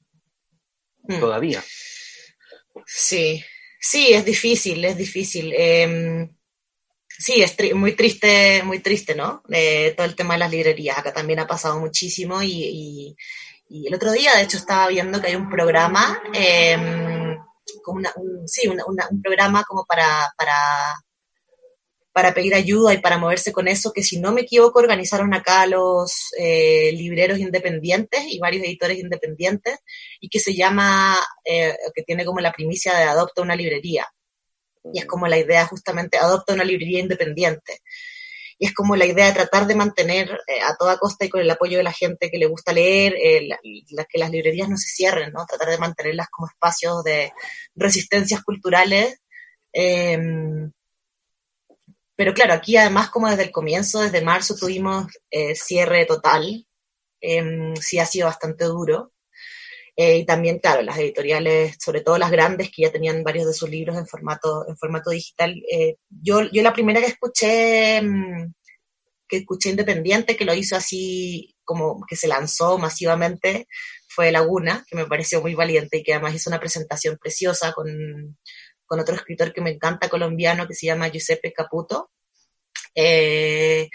[1.03, 1.19] Hmm.
[1.19, 1.62] Todavía.
[2.86, 3.43] Sí,
[3.86, 5.53] Sí, es difícil, es difícil.
[5.57, 6.29] Em,
[7.23, 9.43] sí, es muy triste, muy triste, ¿no?
[9.49, 10.97] Eh, todo el tema de las librerías.
[10.97, 13.15] Acá también ha pasado muchísimo y,
[13.69, 16.21] el otro día, de hecho, estaba viendo que hay un programa,
[17.83, 20.55] como un, sí, un programa como para, para
[22.13, 25.65] para pedir ayuda y para moverse con eso, que si no me equivoco organizaron acá
[25.65, 29.79] los eh, libreros independientes y varios editores independientes,
[30.21, 34.07] y que se llama, eh, que tiene como la primicia de adopta una librería.
[34.91, 37.81] Y es como la idea justamente, adopta una librería independiente.
[38.59, 41.41] Y es como la idea de tratar de mantener eh, a toda costa y con
[41.41, 45.31] el apoyo de la gente que le gusta leer, que las librerías no se cierren,
[45.33, 45.45] ¿no?
[45.45, 47.31] Tratar de mantenerlas como espacios de
[47.75, 49.19] resistencias culturales.
[52.15, 56.65] Pero claro, aquí además como desde el comienzo, desde marzo, tuvimos eh, cierre total.
[57.21, 59.12] Em, sí ha sido bastante duro.
[59.95, 63.53] Eh, y también, claro, las editoriales, sobre todo las grandes, que ya tenían varios de
[63.53, 65.56] sus libros en formato, en formato digital.
[65.71, 68.53] Eh, yo, yo la primera que escuché, mm,
[69.27, 73.67] que escuché independiente, que lo hizo así como que se lanzó masivamente,
[74.08, 78.38] fue Laguna, que me pareció muy valiente y que además hizo una presentación preciosa con,
[78.86, 82.12] con otro escritor que me encanta colombiano que se llama Giuseppe Caputo.
[82.95, 83.89] Eh,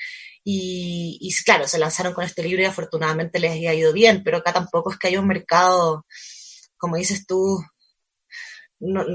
[0.51, 4.53] y, claro, se lanzaron con este libro y afortunadamente les ha ido bien, pero acá
[4.53, 6.07] tampoco es que haya un mercado,
[6.79, 7.63] como dices tú,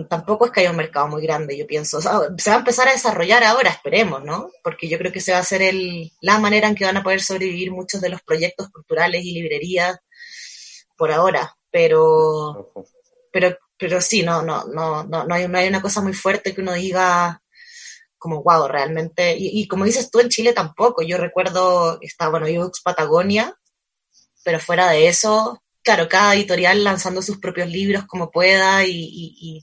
[0.09, 2.01] tampoco es que haya un mercado muy grande, yo pienso.
[2.01, 4.51] se va a empezar a desarrollar ahora, esperemos, ¿no?
[4.63, 7.03] Porque yo creo que se va a ser el, la manera en que van a
[7.03, 9.97] poder sobrevivir muchos de los proyectos culturales y librerías
[10.95, 11.55] por ahora.
[11.71, 12.71] Pero,
[13.31, 16.53] pero pero sí, no, no, no, no, no hay, no hay una cosa muy fuerte
[16.53, 17.42] que uno diga
[18.23, 22.81] como, wow, realmente, y, como dices tú, en Chile tampoco, yo recuerdo, está, bueno, Ibux
[22.81, 23.53] Patagonia,
[24.45, 29.61] pero fuera de eso, claro, cada editorial lanzando sus propios libros como pueda y,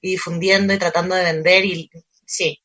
[0.00, 1.90] difundiendo y tratando de vender, y
[2.24, 2.58] sí.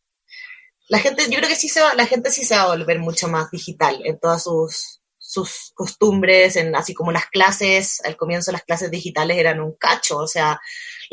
[0.88, 3.00] La gente, yo creo que sí se va, la gente sí se va a volver
[3.00, 8.54] mucho más digital en todas sus, sus costumbres, en, así como las clases, al comienzo
[8.54, 10.62] las clases digitales eran un cacho, o sea,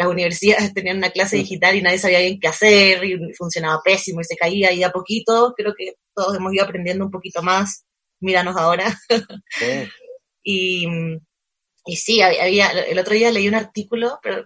[0.00, 4.22] las universidades tenían una clase digital y nadie sabía bien qué hacer y funcionaba pésimo
[4.22, 7.84] y se caía y a poquito creo que todos hemos ido aprendiendo un poquito más,
[8.18, 8.98] míranos ahora.
[10.42, 10.86] y,
[11.84, 14.44] y sí, había, el otro día leí un artículo, pero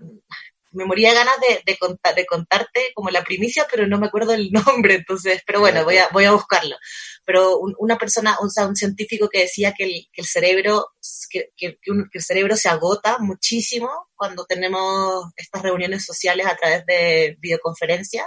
[0.75, 4.35] me moría de ganas de, de, de contarte como la primicia, pero no me acuerdo
[4.35, 6.77] el nombre, entonces, pero bueno, voy a, voy a buscarlo.
[7.25, 10.89] Pero una persona, o sea, un científico que decía que el, que el cerebro,
[11.31, 11.79] que, que,
[12.13, 18.27] el cerebro se agota muchísimo cuando tenemos estas reuniones sociales a través de videoconferencias,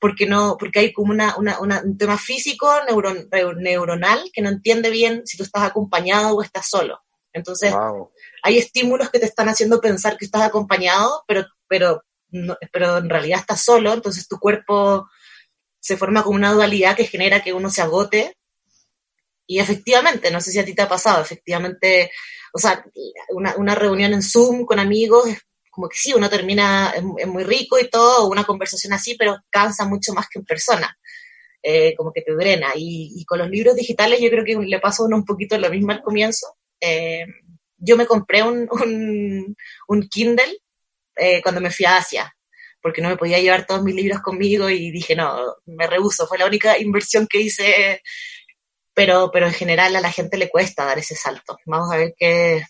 [0.00, 2.68] porque no, porque hay como una, una, un tema físico
[3.56, 6.98] neuronal que no entiende bien si tú estás acompañado o estás solo.
[7.32, 7.72] Entonces,
[8.42, 12.02] hay estímulos que te están haciendo pensar que estás acompañado, pero, pero,
[12.72, 15.08] pero en realidad estás solo, entonces tu cuerpo
[15.80, 18.36] se forma como una dualidad que genera que uno se agote
[19.46, 22.10] Y efectivamente, no sé si a ti te ha pasado, efectivamente,
[22.52, 22.84] o sea,
[23.30, 27.44] una, una reunión en Zoom con amigos es como que sí, uno termina, es, muy
[27.44, 30.98] rico y todo, una conversación así, pero cansa mucho más que en persona.
[31.62, 32.72] Eh, como que te drena.
[32.74, 35.70] Y, con los libros digitales yo creo que le pasa a uno un poquito lo
[35.70, 36.58] mismo al comienzo.
[36.78, 37.24] Eh,
[37.82, 38.68] yo me compré un,
[39.88, 40.58] un, Kindle
[41.16, 42.34] eh, cuando me fui a Asia,
[42.80, 46.26] porque no me podía llevar todos mis libros conmigo y dije, no, me rehuso.
[46.26, 48.02] Fue la única inversión que hice,
[48.94, 51.58] pero, pero en general a la gente le cuesta dar ese salto.
[51.66, 52.62] Vamos a ver qué,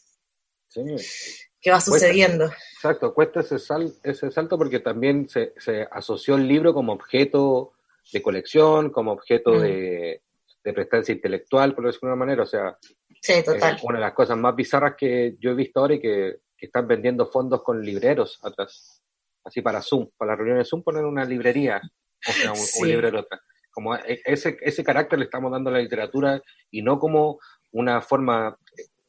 [1.61, 2.51] qué va sucediendo.
[2.75, 3.57] exacto, cuesta ese,
[4.03, 7.75] ese salto porque también se, se asoció el libro como objeto
[8.13, 10.23] de colección, como objeto de,
[10.65, 12.43] de, prestancia intelectual, por decirlo de alguna manera.
[12.45, 12.79] O sea,
[13.23, 13.79] sí, total.
[13.83, 17.27] una de las cosas más bizarras que yo he visto ahora y que, están vendiendo
[17.27, 19.03] fondos con libreros atrás.
[19.43, 21.83] Así para Zoom, para las reuniones Zoom ponen una librería,
[22.29, 23.41] o sea, un, librero atrás.
[23.73, 27.41] Como e, ese, ese carácter le estamos dando a la literatura y no como
[27.73, 28.57] una forma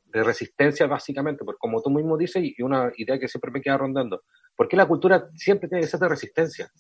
[0.05, 3.77] de resistencia básicamente, porque como tú mismo dices, y una idea que siempre me queda
[3.77, 4.23] rondando,
[4.55, 6.71] ¿por qué la cultura siempre tiene que ser de resistencia?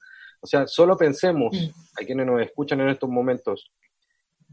[0.41, 2.01] O sea, solo pensemos, mm.
[2.01, 3.71] a quienes nos escuchan en estos momentos,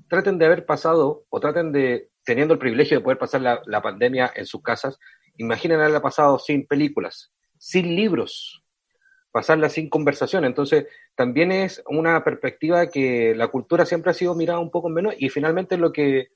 [0.08, 4.32] traten de haber pasado o traten de, teniendo el privilegio de poder pasar la, pandemia
[4.34, 4.98] en sus casas,
[5.36, 8.62] imaginen haberla pasado sin películas, sin libros,
[9.30, 10.44] pasarla sin conversación.
[10.44, 15.14] Entonces, también es una perspectiva que la cultura siempre ha sido mirada un poco menos
[15.18, 16.28] y finalmente lo que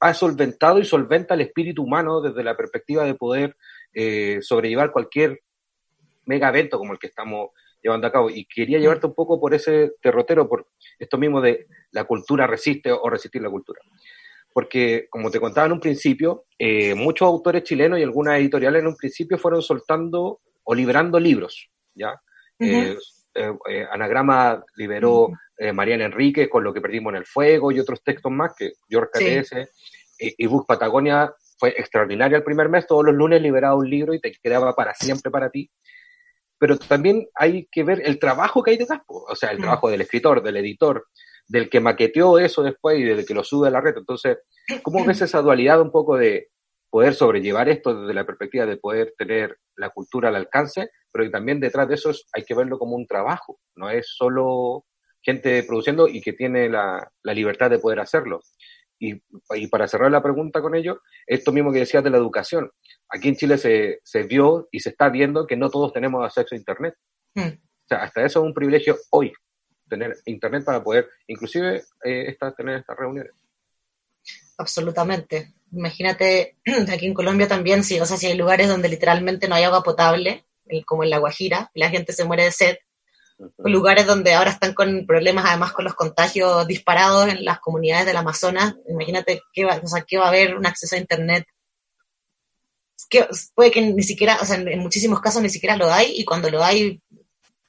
[0.00, 3.56] ha solventado y solventa el espíritu humano desde la perspectiva de poder
[3.92, 5.40] eh, sobrellevar cualquier
[6.26, 7.50] mega evento como el que estamos
[7.82, 8.30] llevando a cabo.
[8.30, 10.68] Y quería llevarte un poco por ese derrotero, por
[10.98, 13.80] esto mismo de la cultura resiste o resistir la cultura.
[14.54, 18.86] Porque, como te contaba en un principio, eh, muchos autores chilenos y algunas editoriales en
[18.86, 22.18] un principio fueron soltando o liberando libros, ¿ya?
[22.58, 22.96] Eh,
[23.34, 25.28] eh, Anagrama liberó
[25.74, 29.00] Mariana Enrique con Lo que perdimos en el fuego y otros textos más que yo
[29.00, 29.68] rescaté ese.
[30.18, 34.20] y Bus Patagonia fue extraordinaria el primer mes, todos los lunes liberaba un libro y
[34.20, 35.68] te quedaba para siempre para ti
[36.64, 39.62] pero también hay que ver el trabajo que hay detrás, o sea, el mm.
[39.62, 41.08] trabajo del escritor, del editor,
[41.46, 43.96] del que maqueteó eso después y del que lo sube a la red.
[43.96, 44.38] Entonces,
[44.82, 46.48] ¿cómo ves esa dualidad un poco de
[46.90, 51.30] poder sobrellevar esto desde la perspectiva de poder tener la cultura al alcance, pero que
[51.30, 54.84] también detrás de eso hay que verlo como un trabajo, no es solo
[55.20, 58.42] gente produciendo y que tiene la, la libertad de poder hacerlo.
[59.00, 59.20] Y,
[59.56, 62.70] y, para cerrar la pregunta con ello, esto mismo que decías de la educación
[63.14, 66.54] aquí en Chile se, se vio y se está viendo que no todos tenemos acceso
[66.54, 66.94] a Internet.
[67.34, 67.48] Hmm.
[67.48, 69.32] O sea, hasta eso es un privilegio hoy,
[69.94, 73.32] tener Internet para poder inclusive eh, tener estas reuniones.
[74.58, 75.54] Absolutamente.
[75.72, 76.56] Imagínate,
[76.92, 79.82] aquí en Colombia también, sí, o sea, si hay lugares donde literalmente no hay agua
[79.82, 80.44] potable,
[80.86, 82.76] como en La Guajira, la gente se muere de sed,
[83.58, 88.16] lugares donde ahora están con problemas además con los contagios disparados en las comunidades del
[88.16, 91.46] Amazonas, imagínate qué va, o sea, qué va a haber un acceso a Internet
[93.08, 96.24] que puede que ni siquiera, o sea, en, muchísimos casos ni siquiera lo hay y
[96.24, 97.00] cuando lo hay,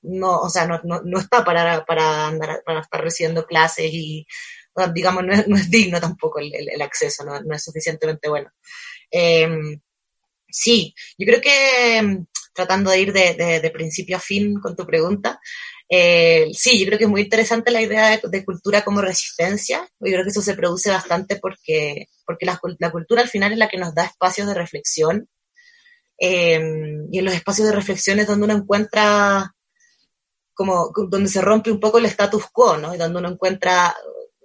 [0.08, 4.26] no, o sea, no, no, está para, para, andar, para estar recibiendo clases y,
[4.94, 8.52] digamos, no es, no es digno tampoco el, acceso, no, no, es suficientemente bueno.
[9.12, 9.80] Em,
[10.50, 15.40] sí, yo creo que em, tratando de ir de, principio a fin con tu pregunta,
[15.90, 19.88] eh, sí, yo creo que es muy interesante la idea de, cultura como resistencia.
[20.00, 23.70] Yo creo que eso se produce bastante porque, porque la, cultura al final es la
[23.70, 25.30] que nos da espacios de reflexión.
[26.20, 26.60] Eh,
[27.12, 29.54] y en los espacios de reflexión es donde uno encuentra,
[30.56, 32.96] como, donde se rompe un poco el status quo, ¿no?
[32.96, 33.96] Y donde uno encuentra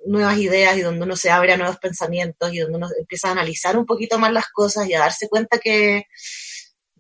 [0.06, 3.32] nuevas ideas y donde uno se abre a nuevos pensamientos y donde uno empieza a
[3.32, 6.04] analizar un poquito más las cosas y a darse cuenta que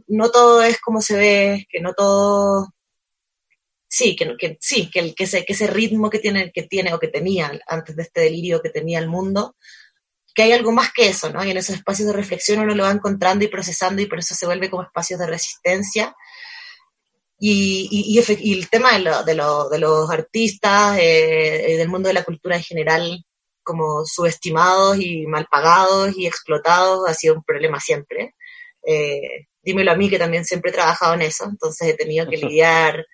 [0.06, 2.68] no todo es como se ve, que no todo
[3.90, 6.94] sí, que, que sí, que, el, que, ese, que ese ritmo que tiene, que tiene
[6.94, 9.56] o que tenía antes de este delirio que tenía el mundo,
[10.34, 11.44] que hay algo más que eso, ¿no?
[11.44, 14.34] Y en esos espacios de reflexión uno lo va encontrando y procesando y por eso
[14.34, 16.14] se vuelve como espacios de resistencia.
[17.42, 22.08] Y, y, y, el tema de, lo, de, lo, de los artistas, eh, del mundo
[22.08, 23.24] de la cultura en general,
[23.62, 28.34] como subestimados y mal pagados y explotados, ha sido un problema siempre.
[28.86, 32.36] Eh, dímelo a mí, que también siempre he trabajado en eso, entonces he tenido que
[32.36, 33.06] lidiar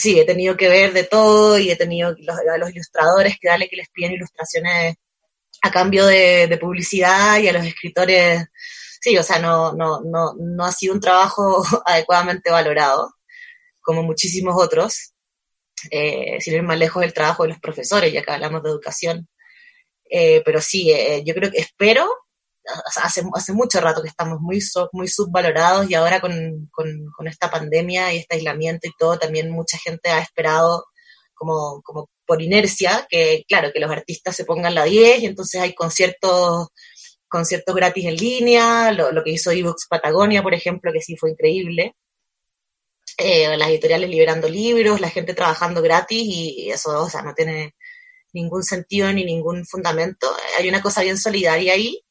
[0.00, 3.48] sí, he tenido que ver de todo y he tenido los, a los ilustradores que
[3.48, 4.96] dale que les piden ilustraciones
[5.62, 8.46] a cambio de, publicidad y a los escritores,
[9.00, 13.14] sí, o sea, no, no, no, no ha sido un trabajo adecuadamente valorado,
[13.80, 15.12] como muchísimos otros,
[15.90, 19.28] eh, sin ir más lejos del trabajo de los profesores, ya que hablamos de educación.
[20.10, 22.08] Eh, pero sí, eh, yo creo que espero
[22.96, 24.60] hace, hace mucho rato que estamos muy,
[24.92, 29.78] muy subvalorados y ahora con, con, esta pandemia y este aislamiento y todo, también mucha
[29.78, 30.84] gente ha esperado
[31.34, 35.60] como, como por inercia, que claro, que los artistas se pongan la 10 y entonces
[35.60, 36.68] hay conciertos
[37.28, 41.30] conciertos gratis en línea, lo, lo que hizo Evox Patagonia, por ejemplo, que sí fue
[41.30, 41.94] increíble.
[43.22, 47.74] Eh, las editoriales liberando libros, la gente trabajando gratis y eso, o sea, no tiene
[48.32, 50.26] ningún sentido ni ningún fundamento.
[50.58, 52.02] Hay una cosa bien solidaria ahí,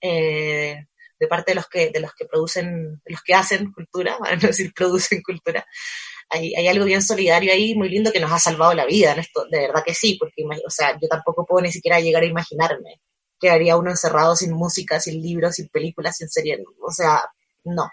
[0.00, 0.86] eh,
[1.18, 4.36] de parte de los que, de los que producen, de los que hacen cultura, para
[4.36, 5.66] no decir producen cultura.
[6.30, 9.44] Hay, hay algo bien solidario ahí, muy lindo, que nos ha salvado la vida esto,
[9.50, 13.00] de verdad que sí, porque, o sea, yo tampoco puedo ni siquiera llegar a imaginarme
[13.40, 17.24] que haría uno encerrado sin música, sin libros, sin películas, sin serie, o sea,
[17.64, 17.90] no.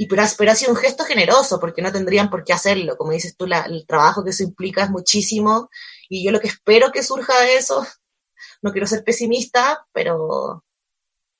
[0.00, 2.96] Y pero, ha sido un gesto generoso, porque no tendrían por qué hacerlo.
[2.96, 5.68] Como dices tú, el trabajo que eso implica es muchísimo,
[6.08, 7.86] y yo lo que espero que surja de eso,
[8.62, 10.64] no quiero ser pesimista, pero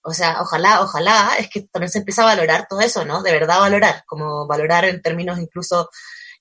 [0.02, 3.22] o sea, ojalá, ojalá, es que también se empieza a valorar todo eso, ¿no?
[3.22, 5.88] De verdad valorar, como valorar en términos incluso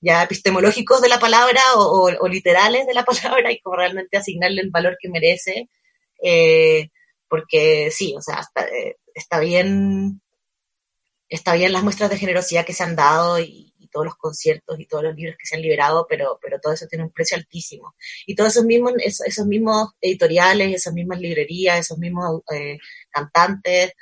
[0.02, 4.72] ya epistemológicos de la palabra o, literales de la palabra y como realmente asignarle el
[4.72, 5.70] valor que merece,
[6.22, 6.90] eh,
[7.30, 10.22] porque sí, o sea, está, eh, está, bien,
[11.30, 14.86] está bien las muestras de generosidad que se han dado y, todos los conciertos y
[14.86, 17.96] todos los libros que se han liberado, pero, pero todo eso tiene un precio altísimo.
[18.28, 22.78] Y todos esos mismos, esos, mismos editoriales, esas mismas librerías, esos mismos eh,
[23.10, 23.94] cantantes,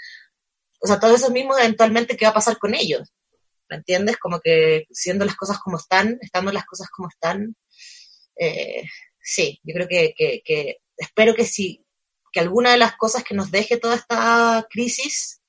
[0.82, 3.14] o sea, todos esos mismos eventualmente, ¿qué va a pasar con ellos?
[3.70, 4.18] ¿Me entiendes?
[4.18, 7.56] Como que siendo las cosas como están, estando las cosas como están,
[8.36, 8.84] eh,
[9.22, 11.86] sí, yo creo que, que, espero que sí,
[12.32, 15.42] que alguna de las cosas que nos deje toda esta crisis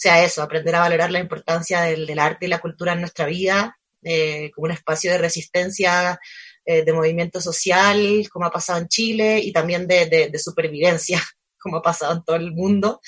[0.00, 3.78] sea eso, aprender a valorar la importancia del, arte y la cultura en nuestra vida,
[4.02, 6.18] eh, como un espacio de resistencia,
[6.64, 11.20] eh, de movimiento social, como ha pasado en Chile, y también de, supervivencia,
[11.58, 13.02] como ha pasado en todo el mundo.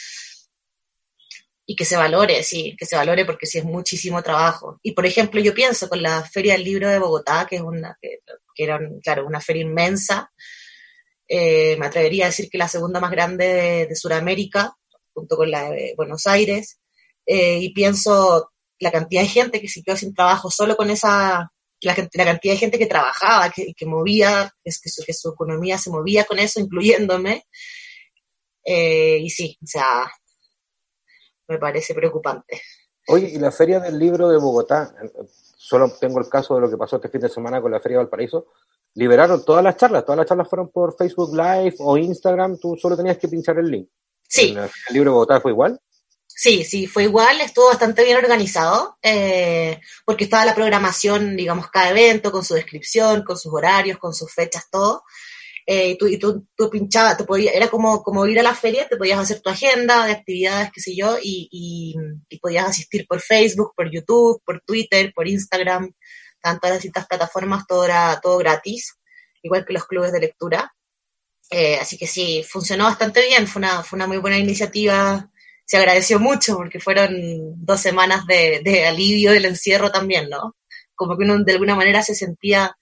[1.64, 4.78] Y que se valore, sí, que se valore porque sí es muchísimo trabajo.
[4.82, 7.96] Y por ejemplo, yo pienso con la Feria del Libro de Bogotá, que es una,
[8.02, 8.18] que,
[8.54, 10.30] era, claro, una feria inmensa,
[11.26, 14.76] eh, me atrevería a decir que la segunda más grande de, de Sudamérica,
[15.14, 16.81] junto con la de Buenos Aires,
[17.34, 21.50] eh, y pienso la cantidad de gente que se quedó sin trabajo solo con esa,
[21.80, 25.88] la, cantidad de gente que trabajaba, que, que movía, que, su, que su economía se
[25.88, 27.46] movía con eso, incluyéndome.
[28.62, 30.12] Eh, y sí, o sea,
[31.48, 32.60] me parece preocupante.
[33.08, 34.94] Oye, y la Feria del Libro de Bogotá,
[35.56, 37.96] solo tengo el caso de lo que pasó este fin de semana con la Feria
[37.96, 38.48] de Valparaíso,
[38.92, 42.94] liberaron todas las charlas, todas las charlas fueron por Facebook Live o Instagram, tú solo
[42.94, 43.88] tenías que pinchar el link.
[44.28, 44.54] Sí.
[44.54, 45.80] ¿El libro de Bogotá fue igual?
[46.34, 51.90] Sí, sí, fue igual, estuvo bastante bien organizado, eh, porque estaba la programación, digamos, cada
[51.90, 55.04] evento, con su descripción, con sus horarios, con sus fechas, todo.
[55.66, 58.54] Eh, y tú, y tú, tú pinchabas, te podía, era como, como ir a la
[58.54, 61.48] feria, te podías hacer tu agenda de actividades, qué sé yo, y,
[62.28, 65.92] y, podías asistir por Facebook, por YouTube, por Twitter, por Instagram,
[66.40, 68.96] tanto las distintas plataformas, todo era todo gratis,
[69.42, 70.74] igual que los clubes de lectura.
[71.50, 75.30] Eh, así que sí, funcionó bastante bien, fue una, fue una muy buena iniciativa
[75.72, 77.10] se agradeció mucho porque fueron
[77.64, 80.54] dos semanas de, alivio del encierro también, ¿no?
[80.94, 82.76] Como que uno de alguna manera se sentía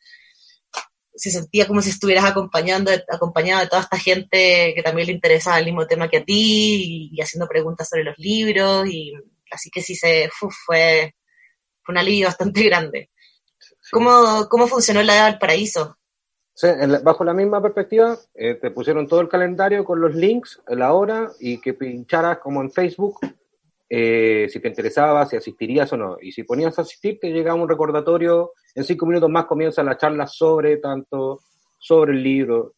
[1.15, 5.61] se sentía como si estuvieras acompañando, acompañado de toda esta gente que también le interesaba
[5.61, 9.13] el mismo tema que a ti y, haciendo preguntas sobre los libros y
[9.53, 11.15] así que sí se fue, fue
[11.87, 13.11] un alivio bastante grande.
[13.93, 15.97] ¿Cómo, ¿Cómo funcionó la de Valparaíso?
[17.03, 21.31] Bajo la misma perspectiva, eh, te pusieron todo el calendario con los links, la hora
[21.39, 23.19] y que pincharas como en Facebook
[23.93, 26.17] eh, si te interesaba, si asistirías o no.
[26.23, 28.53] Y si ponías a asistir, te llegaba un recordatorio.
[28.77, 31.41] En cinco minutos más comienza la charla sobre tanto,
[31.77, 32.75] sobre el libro.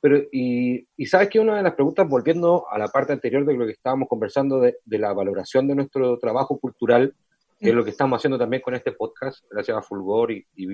[0.00, 3.54] Pero, y, y sabes que una de las preguntas, volviendo a la parte anterior de
[3.54, 7.14] lo que estábamos conversando de, la valoración de nuestro trabajo cultural,
[7.60, 10.66] que es lo que estamos haciendo también con este podcast, gracias a Fulgor y, y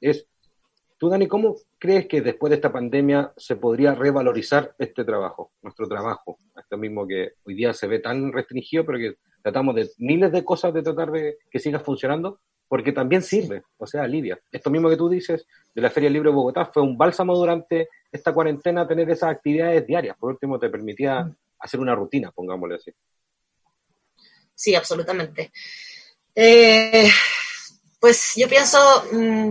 [0.00, 0.26] es
[1.00, 5.88] Tú, Dani, ¿cómo crees que después de esta pandemia se podría revalorizar este trabajo, nuestro
[5.88, 6.38] trabajo?
[6.54, 10.44] Esto mismo que hoy día se ve tan restringido, pero que tratamos de miles de
[10.44, 14.38] cosas de tratar de que siga funcionando, porque también sirve, o sea, alivia.
[14.52, 17.88] Esto mismo que tú dices de la Feria Libre de Bogotá fue un bálsamo durante
[18.12, 20.18] esta cuarentena tener esas actividades diarias.
[20.18, 21.36] Por último, te permitía mm.
[21.60, 22.92] hacer una rutina, pongámosle así.
[24.54, 25.50] Sí, absolutamente.
[26.34, 27.08] Eh,
[27.98, 28.78] pues yo pienso,
[29.12, 29.50] mm,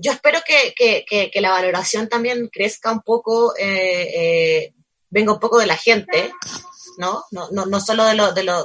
[0.00, 4.74] yo espero que, la valoración también crezca un poco, eh, eh,
[5.10, 6.32] venga un poco de la gente,
[6.98, 7.24] ¿no?
[7.32, 8.14] No, no, no solo de,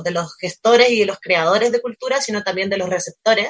[0.04, 3.50] de, los gestores y de los creadores de cultura, sino también de los receptores,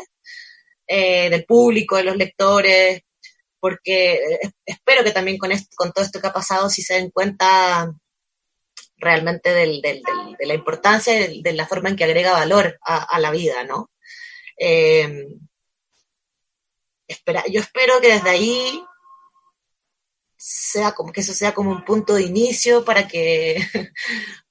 [0.88, 3.02] eh, del público, de los lectores,
[3.60, 7.12] porque espero que también con, esto, con todo esto que ha pasado, si se den
[7.12, 7.94] cuenta
[8.98, 10.02] realmente de
[10.40, 13.92] la importancia y de, la forma en que agrega valor a, a la vida, ¿no?
[17.50, 18.84] Yo espero que desde ahí
[20.38, 23.58] sea como que eso sea como un punto de inicio para que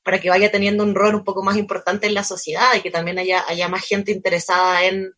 [0.03, 2.91] para que vaya teniendo un rol un poco más importante en la sociedad y que
[2.91, 5.15] también haya, haya más gente interesada en,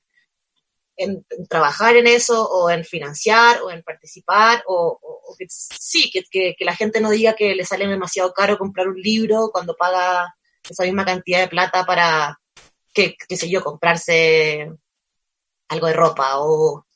[0.96, 4.98] en, trabajar en eso o en financiar o en participar o,
[5.38, 9.00] que sí, que, que, la gente no diga que le sale demasiado caro comprar un
[9.00, 10.34] libro cuando paga
[10.68, 12.38] esa misma cantidad de plata para,
[12.92, 14.70] que, qué sé yo, comprarse
[15.68, 16.86] algo de ropa o,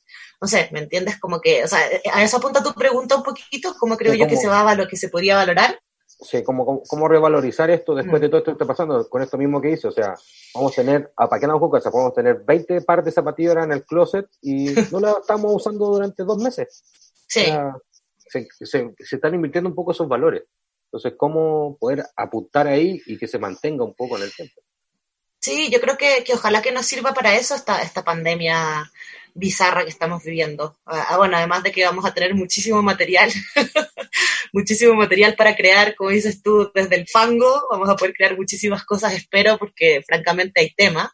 [0.41, 1.19] no sé, ¿me entiendes?
[1.19, 1.79] Como que, o sea,
[2.13, 4.87] a eso apunta tu pregunta un poquito, ¿cómo creo yo que se va a lo
[4.87, 5.79] que se podría valorar?
[6.21, 8.23] Sí, ¿cómo, cómo, revalorizar esto después mm.
[8.23, 9.87] de todo esto que está pasando con esto mismo que hice?
[9.87, 10.15] O sea,
[10.53, 11.91] vamos a tener, ¿para qué no cosa?
[11.91, 16.23] Podemos tener 20 pares de zapatillas en el closet y no las estamos usando durante
[16.23, 16.83] dos meses.
[17.27, 17.45] Sí.
[18.27, 20.43] se, se, están invirtiendo un poco esos valores.
[20.87, 24.61] Entonces, ¿cómo poder apuntar ahí y que se mantenga un poco en el tiempo?
[25.41, 28.91] Sí, yo creo que, que ojalá que nos sirva para eso esta, esta pandemia
[29.33, 30.77] bizarra que estamos viviendo.
[30.85, 33.31] Ah, ah, bueno, además de que vamos a tener muchísimo material,
[34.53, 38.83] muchísimo material para crear, como dices tú, desde el fango, vamos a poder crear muchísimas
[38.83, 41.13] cosas, espero, porque francamente hay tema.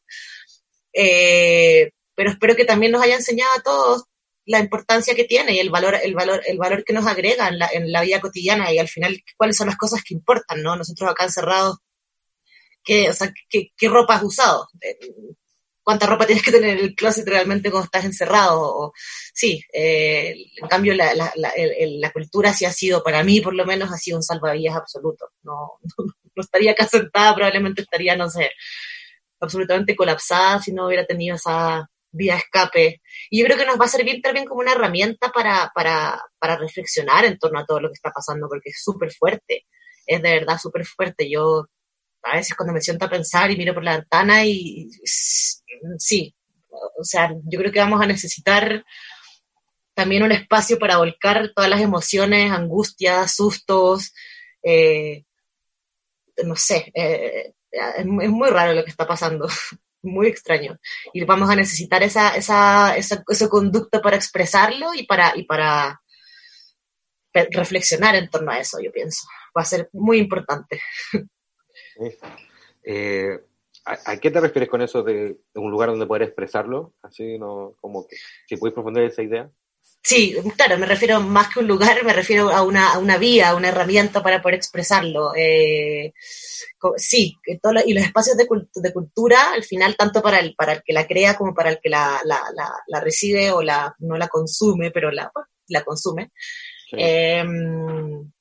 [0.94, 4.06] Eh, pero espero que también nos haya enseñado a todos
[4.46, 7.60] la importancia que tiene y el valor, el valor, el valor que nos agrega en
[7.60, 10.76] la, en la vida cotidiana y al final cuáles son las cosas que importan, ¿no?
[10.76, 11.78] Nosotros acá encerrados,
[12.86, 14.70] ¿qué, o sea, qué, qué ropa has usado?
[14.82, 14.98] Eh,
[15.86, 18.60] cuánta ropa tienes que tener en el closet realmente cuando estás encerrado.
[18.60, 18.94] O,
[19.34, 23.66] sí, eh, en cambio la, la, la, cultura sí ha sido, para mí por lo
[23.66, 25.28] menos, ha sido un salvavidas absoluto.
[25.44, 25.80] No,
[26.36, 28.52] no, estaría acá sentada, probablemente estaría, no sé,
[29.40, 33.02] absolutamente colapsada si no hubiera tenido esa vía escape.
[33.30, 36.58] Y yo creo que nos va a servir también como una herramienta para, para, para
[36.58, 39.68] reflexionar en torno a todo lo que está pasando, porque es súper fuerte,
[40.08, 41.30] es de verdad súper fuerte.
[41.30, 41.68] Yo
[42.26, 44.90] a veces cuando me siento a pensar y miro por la ventana y
[45.98, 46.36] sí,
[46.98, 48.84] o sea, yo creo que vamos a necesitar
[49.94, 54.14] también un espacio para volcar todas las emociones, angustias, sustos,
[54.64, 55.24] eh,
[56.44, 59.48] no sé, eh, es, muy raro lo que está pasando,
[60.02, 60.80] muy extraño.
[61.14, 66.02] Y vamos a necesitar esa, esa, esa, ese conducto para expresarlo y para, y para
[67.34, 69.28] reflexionar en torno a eso, yo pienso.
[69.58, 70.82] Va a ser muy importante.
[72.84, 73.40] Eh,
[73.86, 76.94] ¿a, qué te refieres con eso de, un lugar donde poder expresarlo?
[77.02, 77.76] Así, ¿no?
[77.82, 78.16] Como que,
[78.48, 79.52] si puedes profundizar esa idea.
[80.02, 83.50] Sí, claro, me refiero más que un lugar, me refiero a una, a una vía,
[83.50, 85.34] a una herramienta para poder expresarlo.
[85.36, 86.14] Eh,
[86.98, 90.94] sí, y los espacios de, de, cultura, al final, tanto para el, para el que
[90.94, 92.40] la crea como para el que la, la,
[92.88, 95.32] la, recibe o la, no la consume, pero la,
[95.70, 96.32] la consume,
[96.92, 98.32] em,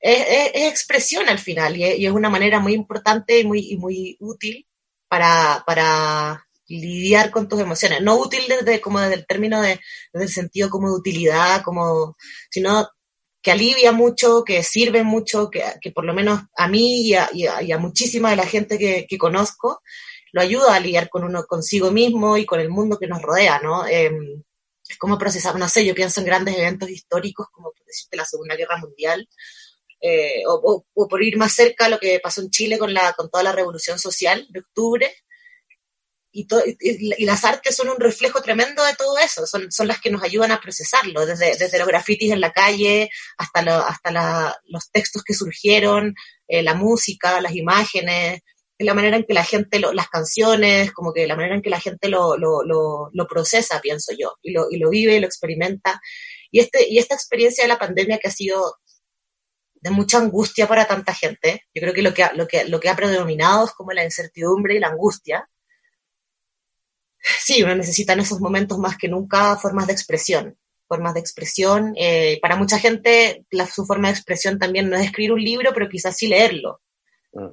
[0.00, 4.66] es, expresión al final y es, una manera muy importante y muy, muy útil
[5.08, 8.02] para, para lidiar con tus emociones.
[8.02, 9.80] No útil desde como desde el término de,
[10.28, 12.16] sentido como de utilidad, como,
[12.50, 12.88] sino
[13.40, 17.30] que alivia mucho, que sirve mucho, que, que por lo menos a mí y a,
[17.32, 19.80] y a, muchísima de la gente que, que, conozco,
[20.32, 23.60] lo ayuda a lidiar con uno consigo mismo y con el mundo que nos rodea,
[23.60, 23.86] ¿no?
[23.86, 24.10] Eh,
[24.88, 28.56] es como procesar, no sé, yo pienso en grandes eventos históricos como decirte la Segunda
[28.56, 29.28] Guerra Mundial
[30.00, 33.30] eh, o, por ir más cerca a lo que pasó en Chile con, la, con
[33.30, 35.14] toda la revolución social de octubre.
[36.30, 36.46] Y,
[36.80, 40.22] y, las artes son un reflejo tremendo de todo eso, son, son las que nos
[40.22, 45.34] ayudan a procesarlo, desde, desde los grafitis en la calle hasta, hasta los textos que
[45.34, 46.14] surgieron,
[46.46, 48.42] eh, la música, las imágenes,
[48.78, 51.80] la manera en que la gente, las canciones, como que la manera en que la
[51.80, 56.00] gente lo, lo, lo, lo procesa, pienso yo, y lo, y lo vive, lo experimenta.
[56.50, 58.76] Y, este, y esta experiencia de la pandemia que ha sido
[59.88, 61.64] de mucha angustia para tanta gente.
[61.74, 64.04] Yo creo que lo que, ha, lo que, lo que ha predominado es como la
[64.04, 65.48] incertidumbre y la angustia.
[67.20, 70.56] Sí, uno necesita en esos momentos más que nunca formas de expresión.
[70.86, 71.94] Formas de expresión.
[71.96, 75.72] Eh, para mucha gente, la, su forma de expresión también no es escribir un libro,
[75.74, 76.80] pero quizás sí leerlo.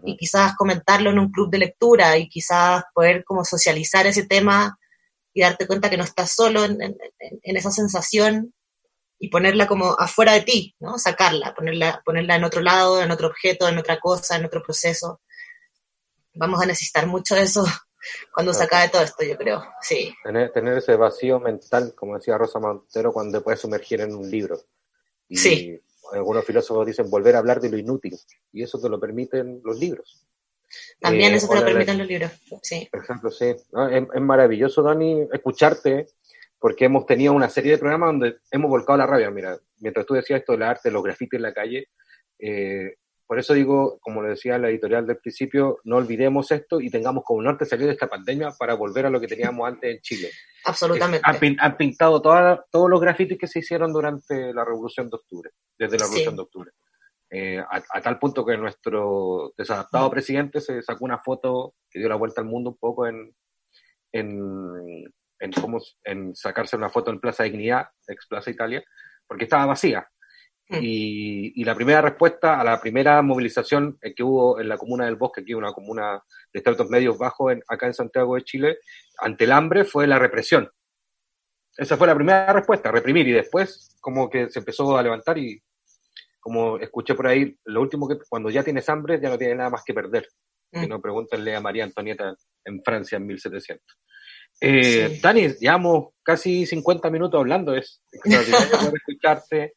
[0.03, 4.79] Y quizás comentarlo en un club de lectura y quizás poder como socializar ese tema
[5.33, 8.53] y darte cuenta que no estás solo en, en esa sensación
[9.17, 10.97] y ponerla como afuera de ti, ¿no?
[10.97, 15.21] Sacarla, ponerla, ponerla en otro lado, en otro objeto, en otra cosa, en otro proceso.
[16.33, 17.65] Vamos a necesitar mucho de eso
[18.33, 20.13] cuando se acabe todo esto, yo creo, sí.
[20.23, 24.29] Tener, tener, ese vacío mental, como decía Rosa Montero, cuando te puedes sumergir en un
[24.29, 24.59] libro.
[25.27, 25.81] Y sí.
[26.11, 28.15] Algunos filósofos dicen volver a hablar de lo inútil,
[28.51, 30.27] y eso te lo permiten los libros.
[30.99, 32.87] También eh, eso te lo permiten los libros, sí.
[32.91, 33.45] Por ejemplo, sí.
[33.45, 36.07] Es, es, maravilloso, Dani, escucharte
[36.65, 39.29] porque hemos tenido una serie de programas donde hemos volcado la rabia.
[39.29, 41.89] Mira, mientras tú decías esto del arte, los grafitis en la calle,
[42.39, 42.95] eh,
[43.27, 47.23] por eso digo, como le decía la editorial del principio, no olvidemos esto y tengamos
[47.23, 50.31] como norte salir de esta pandemia para volver a lo que teníamos antes en Chile.
[50.63, 51.21] Absolutamente.
[51.59, 56.05] Han, pintado todos los grafitis que se hicieron durante la Revolución de Octubre, desde la
[56.05, 56.71] Revolución de Octubre.
[57.29, 62.15] Eh, a, tal punto que nuestro desadaptado presidente se sacó una foto que dio la
[62.15, 63.35] vuelta al mundo un poco en,
[64.11, 65.51] en, en,
[66.03, 68.83] en sacarse una foto en Plaza Dignidad, ex Plaza Italia,
[69.27, 70.07] porque estaba vacía.
[70.69, 70.77] Mm.
[70.81, 75.41] Y, la primera respuesta a la primera movilización que hubo en la comuna del Bosque,
[75.41, 78.77] aquí una comuna de estratos medios bajos acá en Santiago de Chile,
[79.19, 80.69] ante el hambre fue la represión.
[81.77, 85.61] Esa fue la primera respuesta, reprimir, y después como que se empezó a levantar y
[86.39, 89.71] como escuché por ahí, lo último que cuando ya tienes hambre ya no tienes nada
[89.71, 90.27] más que perder.
[90.71, 90.87] Mm.
[90.89, 93.83] no, pregúntenle a María Antonieta en Francia en 1700.
[94.61, 99.73] Eh, Dani, llevamos casi 50 minutos hablando, es extraordinario escucharte.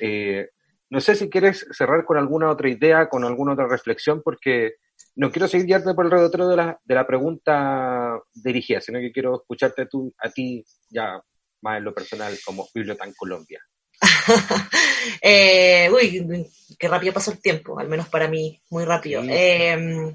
[0.00, 0.48] Eh,
[0.90, 4.74] no sé si quieres cerrar con alguna otra idea, con alguna otra reflexión, porque
[5.16, 9.12] no quiero seguir guiarte por el redotero de la, de la pregunta dirigida, sino que
[9.12, 11.20] quiero escucharte tú, a ti ya
[11.60, 13.60] más en lo personal como Biblioteca Colombia.
[15.22, 16.46] eh, uy,
[16.78, 19.22] qué rápido pasó el tiempo, al menos para mí, muy rápido.
[19.28, 20.14] Eh,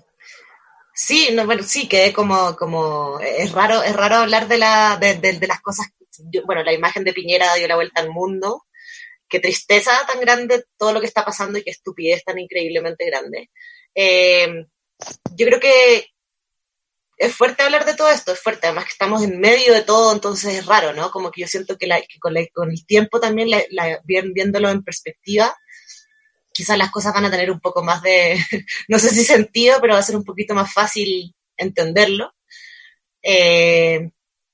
[0.96, 5.48] Sí, no, bueno, sí, quedé como, como, es raro, es raro hablar de la, de,
[5.48, 5.88] las cosas,
[6.46, 8.66] bueno, la imagen de Piñera dio la vuelta al mundo,
[9.28, 13.50] qué tristeza tan grande todo lo que está pasando y qué estupidez tan increíblemente grande.
[13.96, 14.66] Eh,
[15.36, 16.14] yo creo que
[17.18, 20.14] es fuerte hablar de todo esto, es fuerte, además que estamos en medio de todo,
[20.14, 21.10] entonces es raro, ¿no?
[21.10, 25.56] Como que yo siento que, la, con, el tiempo también, la, viéndolo en perspectiva,
[26.54, 28.38] quizás las cosas van a tener un poco más de,
[28.88, 32.34] no sé si sentido, pero va a ser un poquito más fácil entenderlo.
[33.22, 34.10] Eh,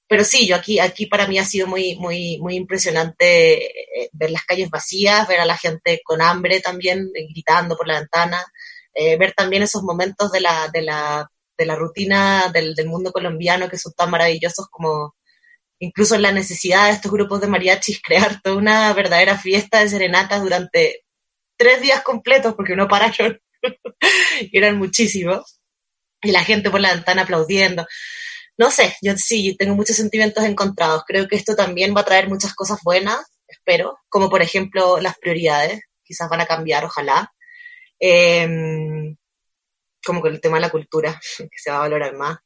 [0.07, 4.31] pero sí, yo aquí, aquí para mí ha sido muy, muy, muy impresionante eh, ver
[4.31, 8.43] las calles vacías, ver a la gente con hambre también, eh, gritando por la ventana,
[9.17, 13.69] ver también esos momentos de la, de la, de la rutina del, del, mundo colombiano
[13.69, 15.15] que son tan maravillosos como
[15.79, 20.41] incluso la necesidad de estos grupos de mariachis crear toda una verdadera fiesta de serenatas
[20.41, 21.05] durante
[21.59, 23.37] tres días completos porque no pararon,
[24.39, 25.59] y eran muchísimos,
[26.21, 27.85] y la gente por la ventana aplaudiendo.
[28.57, 31.03] No sé, yo sí, tengo muchos sentimientos encontrados.
[31.05, 35.17] Creo que esto también va a traer muchas cosas buenas, espero, como por ejemplo las
[35.17, 37.31] prioridades, quizás van a cambiar, ojalá.
[37.99, 39.17] Em,
[40.03, 42.37] como con el tema de la cultura, que se va a valorar más.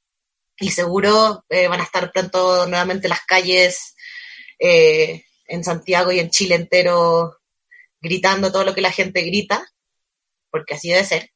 [0.58, 3.96] Y seguro eh, van a estar pronto nuevamente las calles
[4.58, 7.38] eh, en Santiago y en Chile entero
[8.04, 9.66] gritando todo lo que la gente grita,
[10.52, 11.30] porque así debe ser.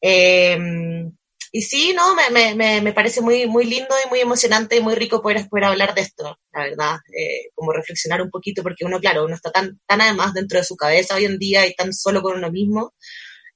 [0.00, 1.10] Em,
[1.52, 4.94] y sí, no, me, me, me, parece muy, muy lindo y muy emocionante y muy
[4.94, 9.00] rico poder, poder hablar de esto, la verdad, eh, como reflexionar un poquito, porque uno,
[9.00, 11.94] claro, uno está tan, tan además dentro de su cabeza hoy en día y tan
[11.94, 12.92] solo con uno mismo,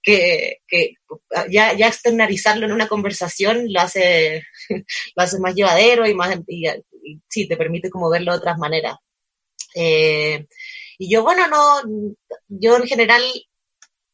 [0.03, 0.95] que, que
[1.51, 4.45] ya, ya externalizarlo en una conversación lo hace,
[5.17, 6.67] lo hace más llevadero y más, y,
[7.29, 8.97] sí, te permite como verlo de otras maneras.
[9.75, 10.47] Eh,
[11.03, 11.81] y yo, bueno, no,
[12.49, 13.23] yo en general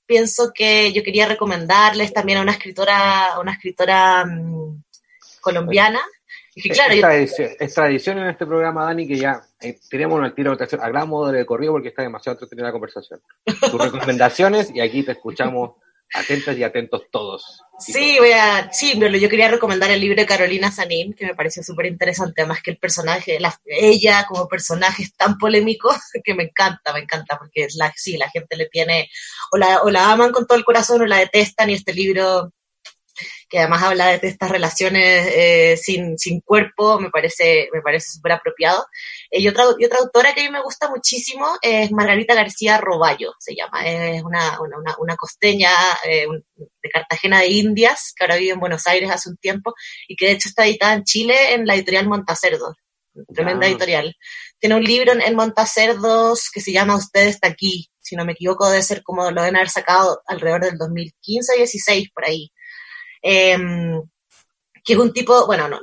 [0.07, 4.81] pienso que yo quería recomendarles también a una escritora, a una escritora um,
[5.41, 5.99] colombiana.
[6.55, 10.33] Y claro, es, tradición, es, tradición, en este programa, Dani, que ya eh, tenemos el
[10.33, 13.21] tiro de hablamos de corrido porque está demasiado entretenida la conversación.
[13.45, 15.73] Tus recomendaciones y aquí te escuchamos
[16.15, 17.63] Atentas y atentos todos.
[17.79, 21.63] Sí, voy a, sí, yo quería recomendar el libro de Carolina Sanín, que me pareció
[21.63, 25.91] súper interesante, además que el personaje, la, ella como personaje es tan polémico
[26.25, 29.11] que me encanta, me encanta, porque la, sí, la gente le tiene,
[29.53, 32.53] o la, o la aman con todo el corazón o la detestan, y este libro
[33.49, 38.33] que además habla de estas relaciones eh, sin, sin cuerpo, me parece me parece súper
[38.33, 38.87] apropiado.
[39.31, 42.79] Eh, y, otra, y otra autora que a mí me gusta muchísimo es Margarita García
[42.79, 45.71] Roballo, se llama, es una, una, una costeña
[46.05, 49.75] eh, de Cartagena de Indias, que ahora vive en Buenos Aires hace un tiempo,
[50.09, 52.75] y que de hecho está editada en Chile en la editorial Montacerdo,
[53.35, 54.15] tremenda editorial.
[54.59, 58.33] Tiene un libro en, en Montacerdos que se llama Usted está aquí, si no me
[58.33, 62.53] equivoco, debe ser como lo deben haber sacado alrededor del 2015-16, por ahí.
[63.21, 64.01] Em,
[64.85, 65.81] que es un tipo, bueno, no,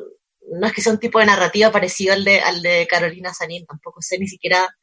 [0.59, 3.65] no, es que sea un tipo de narrativa parecido al de, al de Carolina Sanín,
[3.65, 4.75] tampoco sé ni siquiera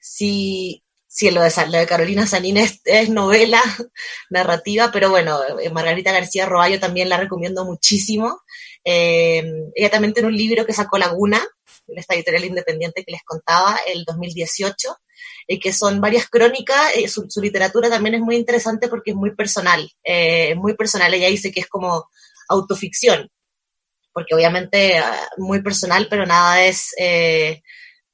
[0.00, 3.62] si, si lo, de, de Carolina Sanín es, novela
[4.30, 8.40] narrativa, pero bueno, eh, Margarita García Roballo también la recomiendo muchísimo.
[8.82, 11.40] Em, ella también tiene un libro que sacó Laguna,
[11.88, 14.96] esta editorial independiente que les contaba, el 2018,
[15.46, 16.96] y que son varias crónicas.
[16.96, 21.12] Eh, su, literatura también es muy interesante porque es muy personal, eh, muy personal.
[21.14, 22.08] Ella dice que es como
[22.48, 23.30] autoficción,
[24.14, 27.62] porque obviamente ah, muy personal, pero nada es, eh,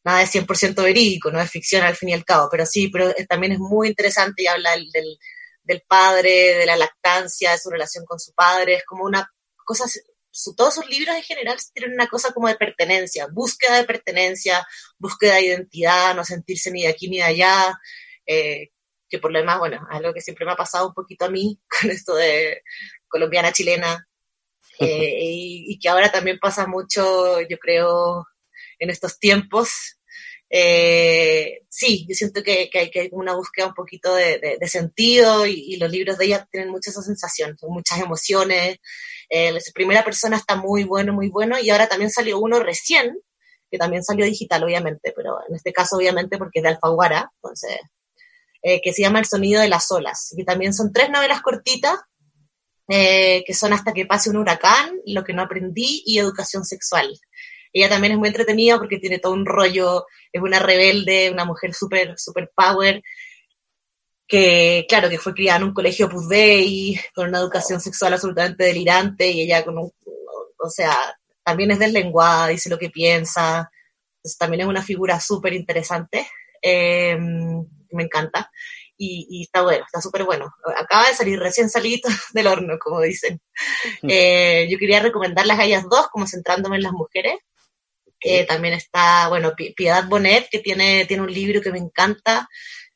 [0.02, 3.12] nada es 100% verídico, no es ficción al fin y al cabo, pero sí, pero
[3.28, 5.18] también es muy interesante y habla del,
[5.62, 9.30] del padre, de la lactancia, de su relación con su padre, es como una
[9.64, 9.84] cosa,
[10.56, 14.66] todos sus libros en general tienen una cosa como de pertenencia, búsqueda de pertenencia,
[14.98, 17.78] búsqueda de identidad, no sentirse ni de aquí ni de allá,
[18.26, 18.70] eh,
[19.08, 21.60] que por lo demás, bueno, algo que siempre me ha pasado un poquito a mí
[21.80, 22.62] con esto de
[23.08, 24.06] colombiana, chilena,
[24.80, 28.26] eh, y, que ahora también pasa mucho, yo creo,
[28.78, 29.98] en estos tiempos.
[30.48, 35.90] Eh, sí, yo siento que, hay, que una búsqueda un poquito de, sentido y, los
[35.90, 38.78] libros de ella tienen mucha esa sensación, muchas emociones.
[39.28, 43.16] Eh, primera persona está muy bueno, muy bueno y ahora también salió uno recién,
[43.70, 47.78] que también salió digital, obviamente, pero en este caso, obviamente, porque es de Alfaguara, entonces,
[48.62, 52.00] eh, que se llama El sonido de las olas, y también son tres novelas cortitas
[52.92, 57.08] eh, que son Hasta que pase un huracán, Lo que no aprendí y Educación sexual.
[57.72, 61.72] Ella también es muy entretenida porque tiene todo un rollo, es una rebelde, una mujer
[61.72, 63.00] súper, super power,
[64.26, 66.26] que claro, que fue criada en un colegio Opus
[67.14, 69.92] con una educación sexual absolutamente delirante, y ella con un,
[70.58, 70.96] o sea,
[71.44, 73.70] también es deslenguada, dice lo que piensa,
[74.36, 76.26] también es una figura súper interesante,
[76.60, 78.50] eh, me encanta
[79.02, 80.52] y, está bueno, está súper bueno.
[80.76, 82.02] Acaba de salir recién salido
[82.34, 83.40] del horno, como dicen.
[84.02, 84.08] Mm.
[84.10, 87.38] Eh, yo quería recomendarlas a ellas dos, como centrándome en las mujeres.
[88.18, 92.46] que también está, bueno, Piedad Bonet, que tiene, tiene un libro que me encanta,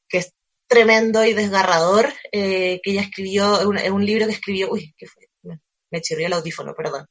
[0.07, 0.35] que es
[0.67, 5.27] tremendo y desgarrador, eh, que ella escribió, es un, libro que escribió, uy, ¿qué fue?
[5.43, 7.07] Me, me chirrió el audífono, perdón,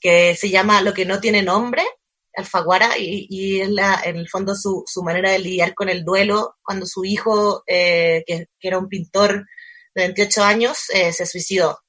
[0.00, 1.84] que se llama Lo que no tiene nombre,
[2.38, 7.04] Alfaguara y, es en el fondo su, manera de lidiar con el duelo cuando su
[7.04, 9.46] hijo, eh, que, era un pintor
[9.94, 11.80] de 28 años, eh, se suicidó.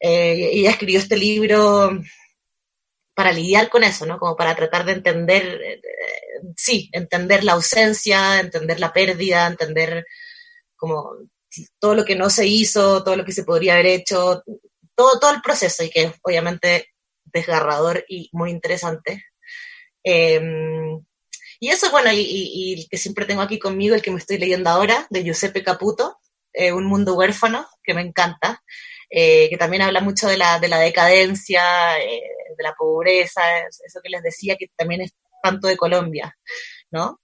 [0.00, 1.90] Eh, ella escribió este libro
[3.14, 4.18] para lidiar con eso, ¿no?
[4.18, 5.80] Como para tratar de entender,
[6.56, 10.04] sí, entender la ausencia, entender la pérdida, entender
[10.76, 11.12] como
[11.78, 14.42] todo lo que no se hizo, todo lo que se podría haber hecho,
[14.94, 16.88] todo, todo el proceso y que obviamente
[17.24, 19.29] desgarrador y muy interesante.
[20.02, 21.00] Em,
[21.60, 24.70] y eso, bueno, y, el que siempre tengo aquí conmigo, el que me estoy leyendo
[24.70, 26.18] ahora, de Giuseppe Caputo,
[26.52, 28.62] eh, Un mundo huérfano, que me encanta,
[29.10, 32.22] eh, que también habla mucho de la, de la decadencia, eh,
[32.56, 36.36] de la pobreza, eso que les decía, que también es tanto de Colombia,
[36.90, 37.20] ¿no?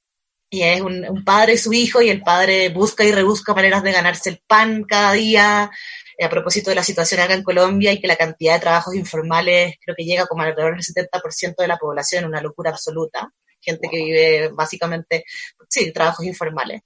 [0.50, 3.82] Y es un, un padre y su hijo, y el padre busca y rebusca maneras
[3.82, 5.70] de ganarse el pan cada día,
[6.18, 9.74] a propósito de la situación acá en Colombia y que la cantidad de trabajos informales
[9.84, 13.30] creo que llega como alrededor del 70% de la población, una locura absoluta.
[13.60, 15.24] Gente que vive básicamente,
[15.68, 16.82] sí, trabajos informales.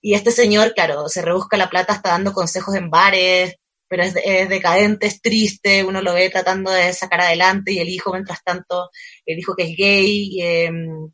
[0.00, 3.56] Y este señor, claro, se rebusca la plata, está dando consejos en bares,
[3.88, 4.14] pero es,
[4.48, 8.90] decadente, es triste, uno lo ve tratando de sacar adelante y el hijo, mientras tanto,
[9.26, 11.10] el hijo que es gay, em,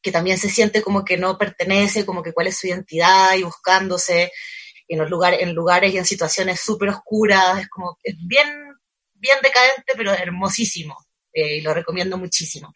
[0.00, 3.42] que también se siente como que no pertenece, como que cuál es su identidad y
[3.42, 4.30] buscándose
[4.88, 8.48] en, los lugares, en lugares y en situaciones súper oscuras, es como, es bien,
[9.14, 10.96] bien decadente, pero hermosísimo,
[11.32, 12.74] eh, y lo recomiendo muchísimo.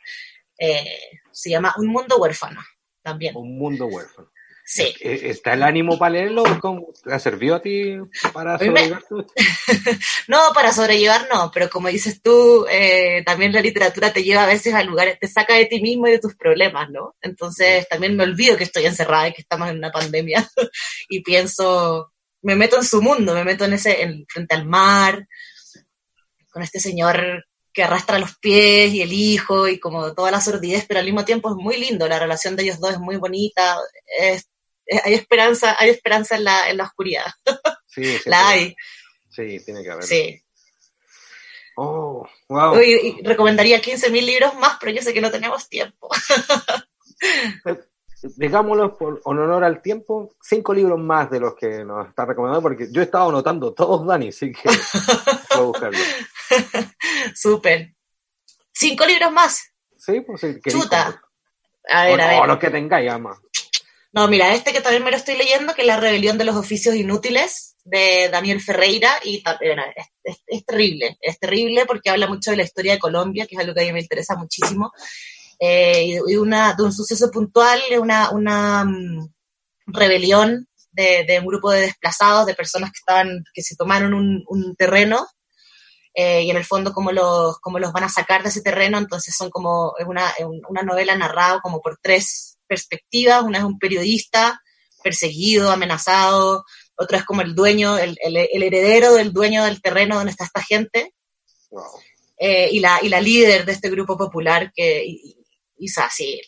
[0.59, 2.61] Eh, se llama Un Mundo Huérfano,
[3.03, 3.37] también.
[3.37, 4.31] Un Mundo Huérfano.
[4.73, 4.95] Sí.
[5.01, 6.45] ¿Está el ánimo para leerlo?
[6.61, 7.97] ¿Cómo, ¿Ha servido a ti
[8.33, 9.03] para sobrellevar
[10.29, 14.47] no, para sobrellevar no, pero como dices tú, eh, también la literatura te lleva a
[14.47, 17.16] veces a lugares, te saca de ti mismo y de tus problemas, ¿no?
[17.21, 20.49] Entonces también me olvido que estoy encerrada y que estamos en una pandemia
[21.09, 22.12] y pienso,
[22.43, 25.27] me meto en su mundo, me meto en ese, en, frente al mar,
[26.53, 30.85] con este señor que arrastra los pies y el hijo y como toda la sordidez,
[30.87, 33.77] pero al mismo tiempo es muy lindo, la relación de ellos dos es muy bonita,
[34.21, 34.47] es
[35.05, 37.26] hay esperanza, hay esperanza en la, en la oscuridad.
[37.93, 38.76] Sí, la hay.
[39.30, 40.05] Sí, tiene que haber.
[40.05, 40.41] Sí.
[41.74, 42.76] Oh, wow.
[43.24, 46.09] recomendaría 15.000 libros más, pero yo sé que no tenemos tiempo.
[48.36, 52.86] Digámoslo por honor al tiempo, cinco libros más de los que nos está recomendando, porque
[52.93, 54.78] yo he estado anotando todos, Dani, así que voy
[55.51, 55.99] a buscarlo.
[57.34, 57.93] Súper.
[58.72, 59.72] ¿Cinco libros más?
[59.97, 60.61] Sí, pues sí.
[60.68, 61.20] Chuta.
[61.88, 62.41] A ver, a ver.
[62.41, 63.36] O los que tengáis, ama.
[64.13, 66.57] No, mira, este que también me lo estoy leyendo, que es La rebelión de los
[66.57, 69.43] oficios inútiles, de Daniel Ferreira, y
[70.47, 73.73] es, terrible, es terrible porque habla mucho de la historia de Colombia, que es algo
[73.73, 74.93] que a mí me interesa muchísimo,
[75.61, 79.33] eh, y, una, de un suceso puntual, una, una mm,
[79.87, 85.25] rebelión de, un grupo de desplazados, de personas que estaban, que se tomaron un, terreno,
[86.15, 88.99] eh, y en el fondo cómo los, cómo los van a sacar de ese terreno,
[88.99, 90.33] entonces son como, una,
[90.69, 94.62] una novela narrada como por tres perspectivas, una es un periodista
[95.03, 96.64] perseguido, amenazado,
[96.95, 101.14] otra es como el dueño, el, heredero del dueño del terreno donde está esta gente,
[102.39, 105.37] eh, y, la, y la líder de este grupo popular que, y,
[105.89, 106.41] sí,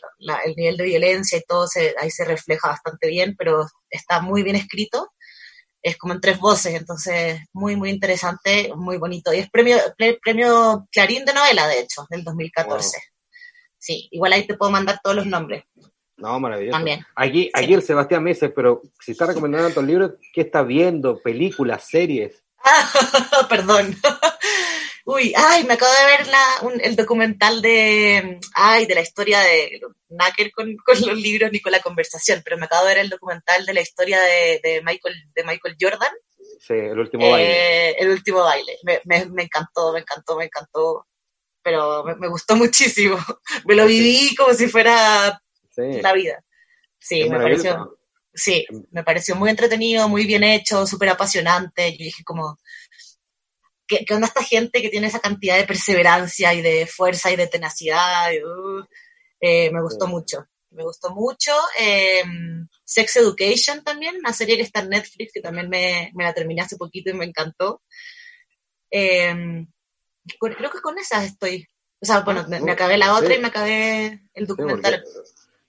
[0.44, 4.42] el nivel de violencia y todo se, ahí se refleja bastante bien, pero está muy
[4.42, 5.10] bien escrito.
[5.82, 9.32] es como en tres voces, entonces muy, muy interesante, muy bonito.
[9.32, 9.78] Y es premio,
[10.22, 12.98] premio Clarín de novela, de hecho, del 2014.
[13.78, 15.64] Sí, igual ahí te puedo mandar todos los nombres.
[16.22, 16.76] No, maravilloso.
[16.76, 17.04] También.
[17.16, 21.20] Aquí, aquí el Sebastián me dice, pero si está recomendando tantos libros, ¿qué está viendo?
[21.20, 22.44] ¿Películas, series?
[23.48, 23.96] perdón.
[25.04, 29.80] Uy, ay, me acabo de ver la, el documental de, ay, de la historia de
[30.10, 33.10] Nacker con, con, los libros ni con la conversación, pero me acabo de ver el
[33.10, 36.12] documental de la historia de, de Michael, de Michael Jordan.
[36.60, 37.50] Sí, el último baile.
[37.50, 38.78] Eh, el último baile.
[38.84, 41.04] Me, me, me, encantó, me encantó, me encantó.
[41.64, 43.18] Pero me, me gustó muchísimo.
[43.64, 45.42] Me lo viví como si fuera
[45.76, 46.44] la vida.
[46.98, 47.98] Sí, me pareció.
[48.34, 51.92] Sí, me pareció muy entretenido, muy bien hecho, súper apasionante.
[51.92, 52.58] Yo dije como,
[53.86, 57.46] ¿qué, onda esta gente que tiene esa cantidad de perseverancia y de fuerza y de
[57.46, 58.30] tenacidad?
[58.32, 58.84] Uh,
[59.40, 61.52] eh, me gustó mucho, me gustó mucho.
[61.78, 66.62] Em, Sex Education también, una serie que está en Netflix, que también me, la terminé
[66.62, 67.82] hace poquito y me encantó.
[68.90, 69.66] Em,
[70.40, 71.68] creo que con esas estoy.
[72.00, 75.04] O sea, bueno, me, acabé la otra y me acabé el documental.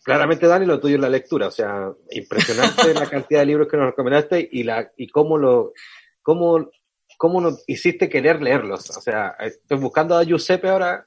[0.03, 1.47] Claramente, Dani, lo tuyo es la lectura.
[1.47, 5.73] O sea, impresionante la cantidad de libros que nos recomendaste y, la, y cómo lo,
[6.21, 6.69] cómo
[7.17, 8.89] cómo no hiciste querer leerlos.
[8.89, 11.05] O sea, estoy buscando a Giuseppe ahora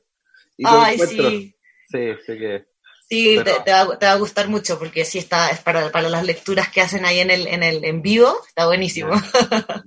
[0.57, 1.55] y lo Ay, Sí,
[1.91, 2.65] sí, sí que...
[3.09, 6.81] Sí, te, va, a gustar mucho porque sí está, es para, para las lecturas que
[6.81, 9.13] hacen ahí en el, en el en vivo, está buenísimo.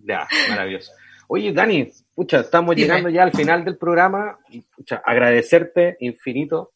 [0.04, 0.92] Ya, maravilloso.
[1.28, 4.38] Oye, Dani, pucha, estamos llegando ya al final del programa.
[4.76, 6.74] Pucha, agradecerte infinito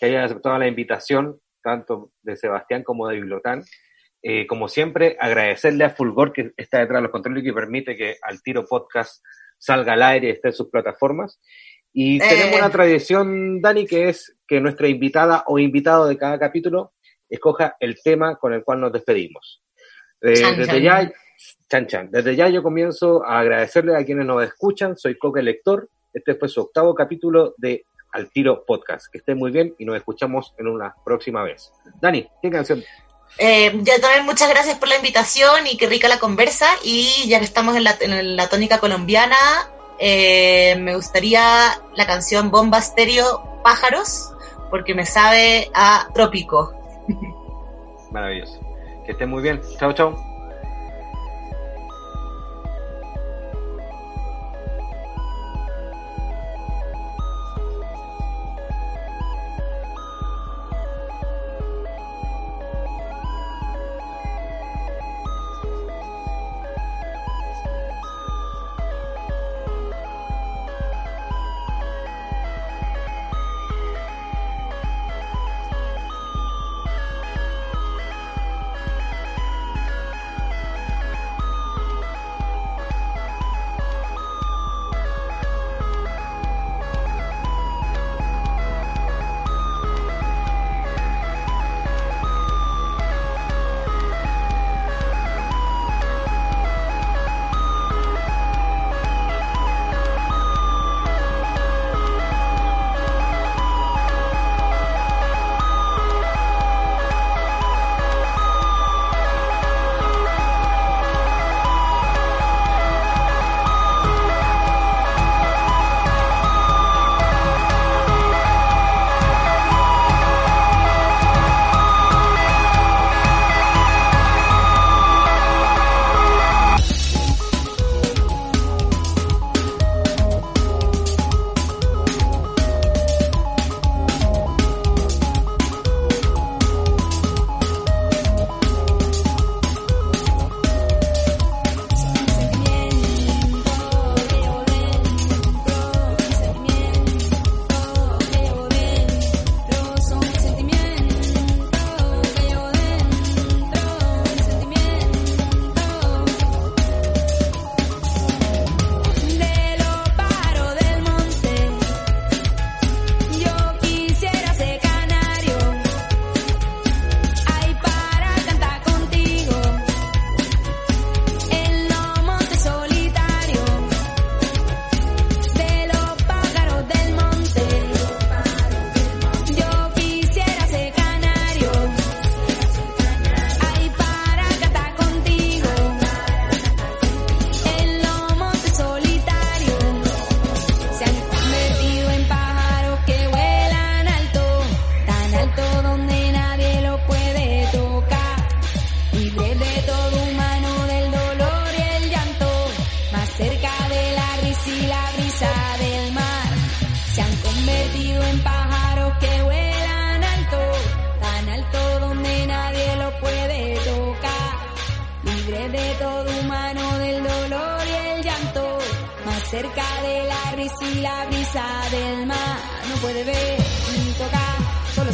[0.00, 3.64] que hayas aceptado la invitación, tanto de Sebastián como de Bibliotán.
[4.22, 7.96] Eh, como siempre, agradecerle a Fulgor que está detrás de los controles y que permite
[7.96, 9.24] que al tiro podcast
[9.58, 11.40] salga al aire y esté en sus plataformas.
[11.92, 12.26] Y eh.
[12.28, 16.92] tenemos una tradición, Dani, que es que nuestra invitada o invitado de cada capítulo
[17.28, 19.62] escoja el tema con el cual nos despedimos.
[20.20, 21.12] Eh, desde ya,
[21.68, 24.96] chan, chan, desde ya yo comienzo a agradecerle a quienes nos escuchan.
[24.96, 25.88] Soy Coque Lector.
[26.12, 27.84] Este fue su octavo capítulo de
[28.14, 29.08] Al Tiro Podcast.
[29.12, 31.70] Que esté muy bien y nos escuchamos en una próxima vez.
[32.00, 32.82] Dani, ¿qué canción
[33.38, 36.66] eh, ya también muchas gracias por la invitación y qué rica la conversa.
[36.84, 37.84] Y ya que estamos en
[38.36, 39.36] la, tónica colombiana,
[39.98, 41.42] eh, me gustaría
[41.94, 44.32] la canción Bomba Estéreo Pájaros,
[44.70, 46.74] porque me sabe a trópico.
[48.12, 48.60] Maravilloso.
[49.04, 49.60] Que esté muy bien.
[49.78, 50.33] Chao, chao.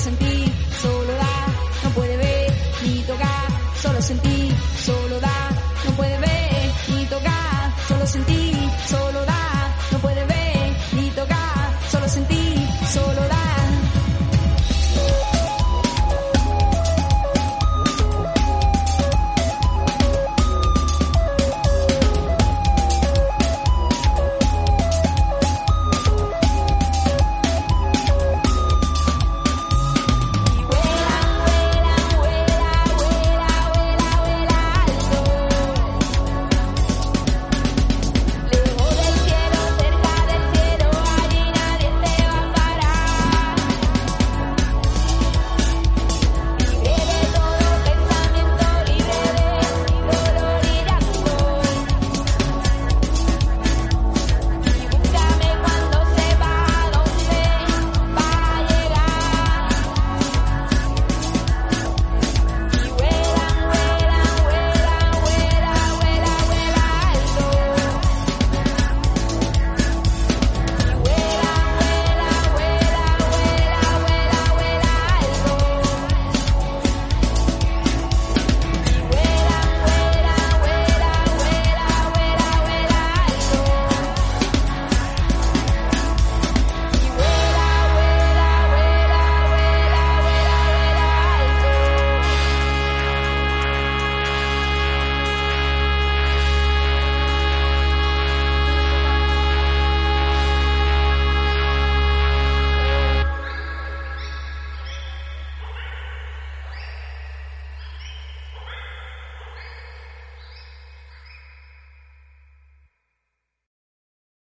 [0.00, 0.99] Sentir, solo